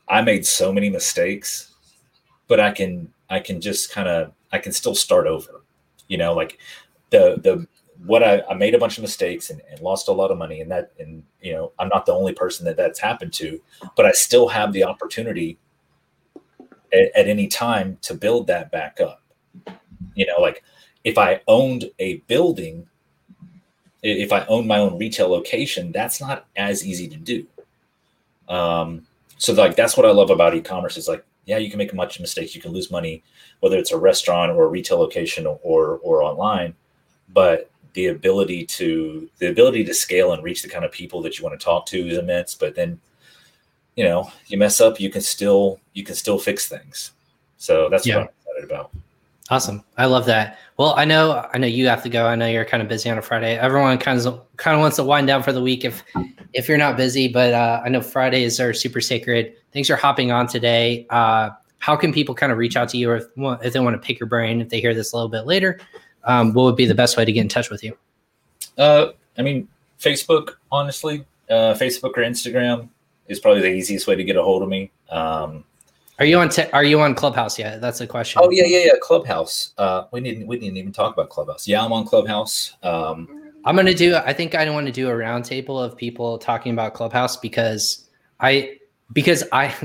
[0.07, 1.73] I made so many mistakes,
[2.47, 5.63] but I can I can just kind of I can still start over.
[6.07, 6.59] You know, like
[7.09, 7.67] the the
[8.05, 10.61] what I, I made a bunch of mistakes and, and lost a lot of money
[10.61, 13.59] and that and you know I'm not the only person that that's happened to,
[13.95, 15.57] but I still have the opportunity
[16.93, 19.21] at, at any time to build that back up.
[20.13, 20.63] You know, like
[21.03, 22.87] if I owned a building,
[24.05, 27.47] if I own my own retail location, that's not as easy to do.
[28.47, 29.05] Um,
[29.37, 31.95] so like that's what I love about e-commerce is like, yeah, you can make a
[31.95, 33.23] bunch of mistakes, you can lose money,
[33.59, 36.75] whether it's a restaurant or a retail location or or online,
[37.33, 41.37] but the ability to the ability to scale and reach the kind of people that
[41.37, 42.53] you want to talk to is immense.
[42.53, 42.99] But then,
[43.95, 47.11] you know, you mess up, you can still you can still fix things.
[47.57, 48.17] So that's yeah.
[48.17, 48.91] what I'm excited about.
[49.49, 49.83] Awesome.
[49.97, 50.57] I love that.
[50.77, 52.25] Well, I know I know you have to go.
[52.25, 53.57] I know you're kind of busy on a Friday.
[53.57, 56.03] Everyone kind of kind of wants to wind down for the week if
[56.53, 59.53] if you're not busy, but uh, I know Fridays are super sacred.
[59.71, 61.05] Thanks for hopping on today.
[61.11, 63.25] Uh, how can people kind of reach out to you or if,
[63.63, 65.79] if, they want to pick your brain if they hear this a little bit later?
[66.23, 67.95] Um, what would be the best way to get in touch with you?
[68.75, 69.67] Uh, I mean,
[69.99, 72.89] Facebook, honestly, uh, Facebook or Instagram
[73.27, 74.89] is probably the easiest way to get a hold of me.
[75.11, 75.63] Um,
[76.19, 76.49] are you on?
[76.49, 77.81] Te- are you on Clubhouse yet?
[77.81, 78.41] That's a question.
[78.43, 78.91] Oh yeah, yeah, yeah.
[79.01, 79.73] Clubhouse.
[79.77, 81.67] Uh, we didn't we didn't even talk about Clubhouse.
[81.67, 82.75] Yeah, I'm on Clubhouse.
[82.83, 84.15] Um, I'm gonna do.
[84.15, 88.07] I think I want to do a roundtable of people talking about Clubhouse because
[88.39, 88.77] I
[89.13, 89.67] because I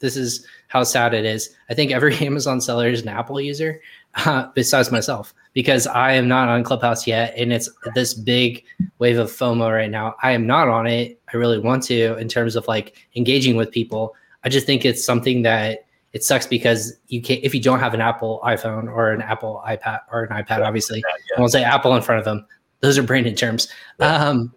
[0.00, 1.54] this is how sad it is.
[1.70, 3.80] I think every Amazon seller is an Apple user,
[4.16, 8.64] uh, besides myself, because I am not on Clubhouse yet, and it's this big
[8.98, 10.16] wave of FOMO right now.
[10.22, 11.20] I am not on it.
[11.32, 14.14] I really want to in terms of like engaging with people.
[14.48, 15.84] I just think it's something that
[16.14, 19.62] it sucks because you can't if you don't have an Apple iPhone or an Apple
[19.68, 21.00] iPad or an iPad, obviously.
[21.06, 21.36] Yeah.
[21.36, 22.46] I won't say Apple in front of them.
[22.80, 23.68] Those are branded terms.
[24.00, 24.14] Yeah.
[24.14, 24.54] Um,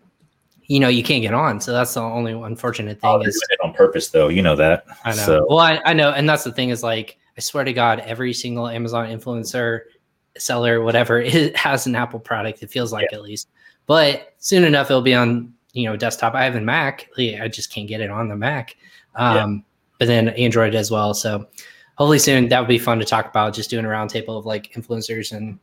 [0.68, 1.60] you know, you can't get on.
[1.60, 3.10] So that's the only unfortunate thing.
[3.10, 4.30] Oh, is on purpose though.
[4.30, 4.86] You know that.
[5.04, 5.26] I know.
[5.26, 5.46] So.
[5.50, 8.32] Well, I, I know, and that's the thing is like I swear to God, every
[8.32, 9.82] single Amazon influencer,
[10.38, 12.64] seller, whatever, it has an Apple product.
[12.64, 13.18] It feels like yeah.
[13.18, 13.50] at least.
[13.88, 16.34] But soon enough, it'll be on you know desktop.
[16.34, 17.10] I have a Mac.
[17.18, 18.78] I just can't get it on the Mac.
[19.16, 19.66] Um,
[20.02, 21.14] but then Android as well.
[21.14, 21.48] So
[21.94, 23.54] hopefully soon that would be fun to talk about.
[23.54, 25.60] Just doing a roundtable of like influencers and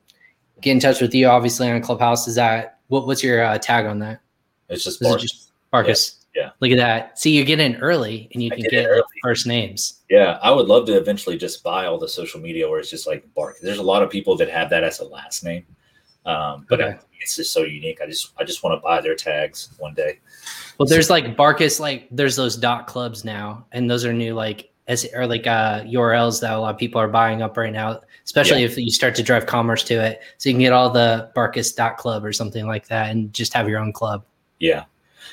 [0.60, 1.26] get in touch with you.
[1.26, 4.20] Obviously on Clubhouse, is that what, what's your uh, tag on that?
[4.68, 6.24] It's just, It just Marcus.
[6.36, 7.18] Yeah, yeah, Look at that.
[7.18, 10.02] See, you get in early and you I can get, get first names.
[10.08, 13.08] Yeah, I would love to eventually just buy all the social media where it's just
[13.08, 13.56] like Bark.
[13.60, 15.66] There's a lot of people that have that as a last name.
[16.26, 16.90] Um, but okay.
[16.92, 17.98] I, it's just so unique.
[18.00, 20.20] I just I just want to buy their tags one day.
[20.78, 24.70] Well, there's like Marcus, like there's those dot clubs now, and those are new like
[24.86, 28.00] as or like uh, URLs that a lot of people are buying up right now,
[28.24, 28.66] especially yeah.
[28.66, 30.20] if you start to drive commerce to it.
[30.38, 33.52] So you can get all the Marcus dot club or something like that, and just
[33.54, 34.24] have your own club.
[34.60, 34.84] Yeah.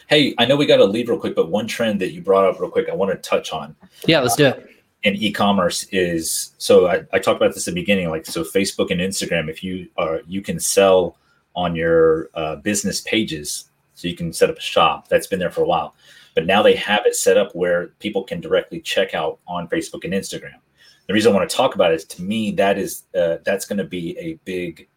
[0.08, 2.46] Hey, I know we got to leave real quick, but one trend that you brought
[2.46, 3.76] up real quick, I want to touch on.
[4.06, 4.70] Yeah, let's do it.
[5.04, 8.90] And e-commerce is so I, I talked about this at the beginning, like so Facebook
[8.90, 9.48] and Instagram.
[9.48, 11.18] If you are you can sell
[11.56, 13.66] on your uh, business pages
[13.96, 15.08] so you can set up a shop.
[15.08, 15.96] That's been there for a while.
[16.36, 20.04] But now they have it set up where people can directly check out on Facebook
[20.04, 20.60] and Instagram.
[21.08, 23.66] The reason I want to talk about it is to me that is uh, that's
[23.66, 24.88] going to be a big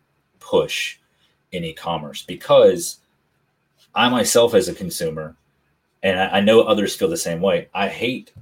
[0.41, 0.99] push
[1.53, 2.99] in e-commerce because
[3.95, 5.37] I myself as a consumer,
[6.03, 7.69] and I, I know others feel the same way.
[7.75, 8.33] I hate.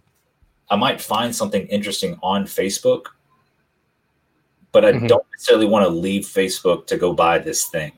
[0.71, 3.07] I might find something interesting on Facebook,
[4.73, 5.07] but I mm-hmm.
[5.07, 7.93] don't necessarily want to leave Facebook to go buy this thing.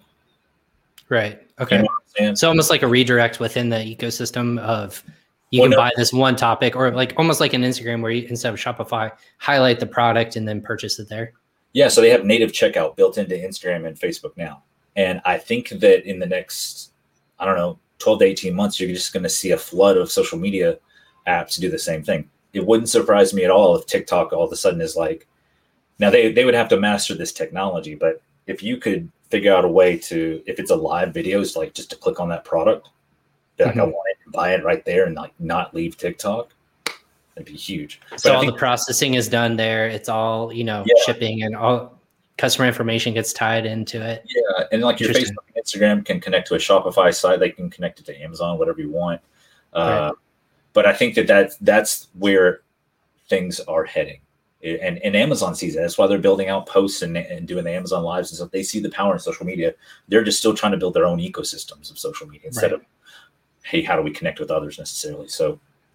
[1.08, 1.42] Right.
[1.60, 1.76] Okay.
[1.76, 1.97] You know
[2.34, 5.02] so almost like a redirect within the ecosystem of
[5.50, 5.76] you well, can no.
[5.76, 9.10] buy this one topic or like almost like an Instagram where you instead of Shopify,
[9.38, 11.32] highlight the product and then purchase it there.
[11.72, 11.88] Yeah.
[11.88, 14.62] So they have native checkout built into Instagram and Facebook now.
[14.96, 16.92] And I think that in the next,
[17.38, 20.10] I don't know, 12 to 18 months, you're just going to see a flood of
[20.10, 20.78] social media
[21.26, 22.28] apps do the same thing.
[22.52, 25.26] It wouldn't surprise me at all if TikTok all of a sudden is like,
[25.98, 29.64] now they, they would have to master this technology, but if you could figure out
[29.64, 32.44] a way to if it's a live video, it's like just to click on that
[32.44, 32.88] product.
[33.58, 33.80] Like mm-hmm.
[33.80, 36.54] I want it, buy it right there, and like not leave TikTok.
[37.34, 38.00] That'd be huge.
[38.16, 39.88] So all the processing is done there.
[39.88, 40.94] It's all you know, yeah.
[41.04, 41.98] shipping and all
[42.36, 44.24] customer information gets tied into it.
[44.26, 47.40] Yeah, and like your Facebook, and Instagram can connect to a Shopify site.
[47.40, 49.20] They can connect it to Amazon, whatever you want.
[49.72, 50.12] Uh,
[50.72, 52.60] But I think that that that's where
[53.28, 54.20] things are heading
[54.62, 55.80] and, and Amazon sees it.
[55.80, 58.50] That's why they're building out posts and, and doing the Amazon lives and stuff.
[58.50, 59.74] They see the power in social media.
[60.08, 62.80] They're just still trying to build their own ecosystems of social media instead right.
[62.80, 62.86] of,
[63.62, 65.28] hey, how do we connect with others necessarily?
[65.28, 65.52] So,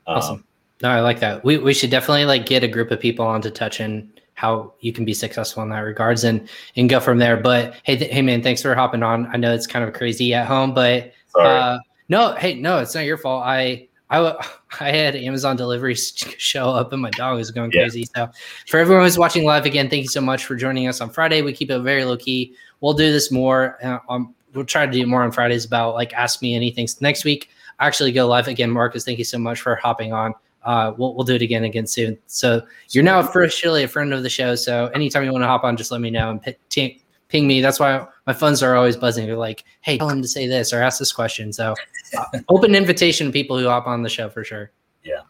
[0.07, 0.43] um, awesome.
[0.82, 1.43] No, I like that.
[1.45, 4.74] We we should definitely like get a group of people on to touch in how
[4.82, 7.38] you can be successful in that regards and and go from there.
[7.38, 9.28] But hey, th- hey man, thanks for hopping on.
[9.28, 11.78] I know it's kind of crazy at home, but uh,
[12.09, 13.43] no, hey, no, it's not your fault.
[13.45, 14.47] I I
[14.80, 18.07] I had Amazon delivery show up and my dog was going crazy.
[18.16, 18.28] Yeah.
[18.28, 21.09] So for everyone who's watching live again, thank you so much for joining us on
[21.09, 21.41] Friday.
[21.41, 22.55] We keep it very low key.
[22.82, 23.78] We'll do this more.
[23.84, 26.88] Uh, um, we'll try to do more on Fridays about like ask me anything.
[27.01, 27.49] Next week,
[27.80, 28.70] actually go live again.
[28.70, 30.34] Marcus, thank you so much for hopping on
[30.66, 32.18] uh, we'll, we'll do it again again soon.
[32.28, 34.55] So you're now officially a friend of the show.
[34.55, 37.03] So anytime you want to hop on, just let me know and p- t-
[37.34, 37.61] ping me.
[37.61, 39.25] That's why my phones are always buzzing.
[39.25, 41.51] They're like, hey, tell him to say this or ask this question.
[41.51, 41.73] So
[42.15, 44.71] uh, open invitation to people who hop on the show for sure.
[45.03, 45.21] Yeah.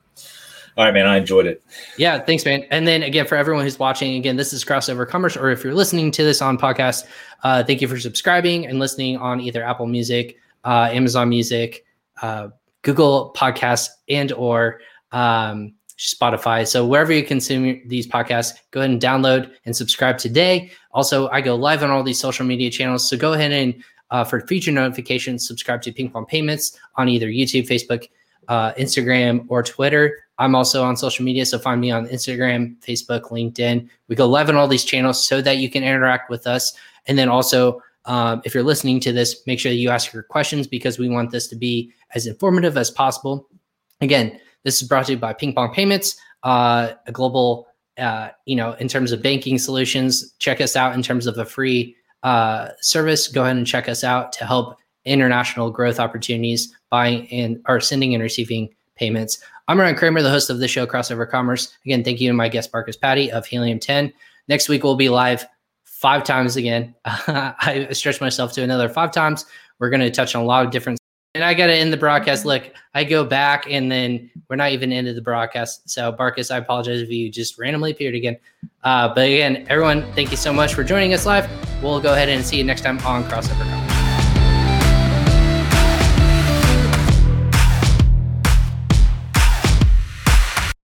[0.75, 1.07] All right, man.
[1.07, 1.63] I enjoyed it.
[1.97, 2.65] Yeah, thanks, man.
[2.71, 5.73] And then again, for everyone who's watching, again, this is Crossover Commerce, or if you're
[5.73, 7.05] listening to this on podcast,
[7.43, 11.85] uh, thank you for subscribing and listening on either Apple Music, uh, Amazon Music,
[12.21, 12.49] uh,
[12.81, 14.81] Google Podcasts, and or
[15.13, 16.67] um, Spotify.
[16.67, 20.71] So wherever you consume these podcasts, go ahead and download and subscribe today.
[20.91, 23.07] Also, I go live on all these social media channels.
[23.07, 27.27] So go ahead and uh, for future notifications, subscribe to Ping Pong Payments on either
[27.27, 28.07] YouTube, Facebook,
[28.47, 30.19] uh, Instagram, or Twitter.
[30.37, 33.87] I'm also on social media, so find me on Instagram, Facebook, LinkedIn.
[34.07, 36.73] We go live on all these channels so that you can interact with us.
[37.07, 40.67] And then also, um, if you're listening to this, make sure you ask your questions
[40.67, 43.47] because we want this to be as informative as possible.
[44.01, 48.55] Again, this is brought to you by Ping Pong Payments, uh, a global, uh, you
[48.55, 50.33] know, in terms of banking solutions.
[50.39, 53.27] Check us out in terms of a free uh, service.
[53.27, 58.13] Go ahead and check us out to help international growth opportunities buying and or sending
[58.13, 59.43] and receiving payments.
[59.67, 61.75] I'm Ryan Kramer, the host of the show Crossover Commerce.
[61.85, 64.13] Again, thank you to my guest Marcus Patty of Helium 10.
[64.47, 65.45] Next week we'll be live
[65.83, 66.93] five times again.
[67.05, 69.45] I stretched myself to another five times.
[69.79, 70.99] We're going to touch on a lot of different
[71.35, 72.45] and I got to end the broadcast.
[72.45, 75.89] Look, I go back and then we're not even into the broadcast.
[75.89, 78.37] So, Marcus, I apologize if you just randomly appeared again.
[78.83, 81.49] Uh, but again, everyone, thank you so much for joining us live.
[81.81, 83.92] We'll go ahead and see you next time on Crossover Commerce.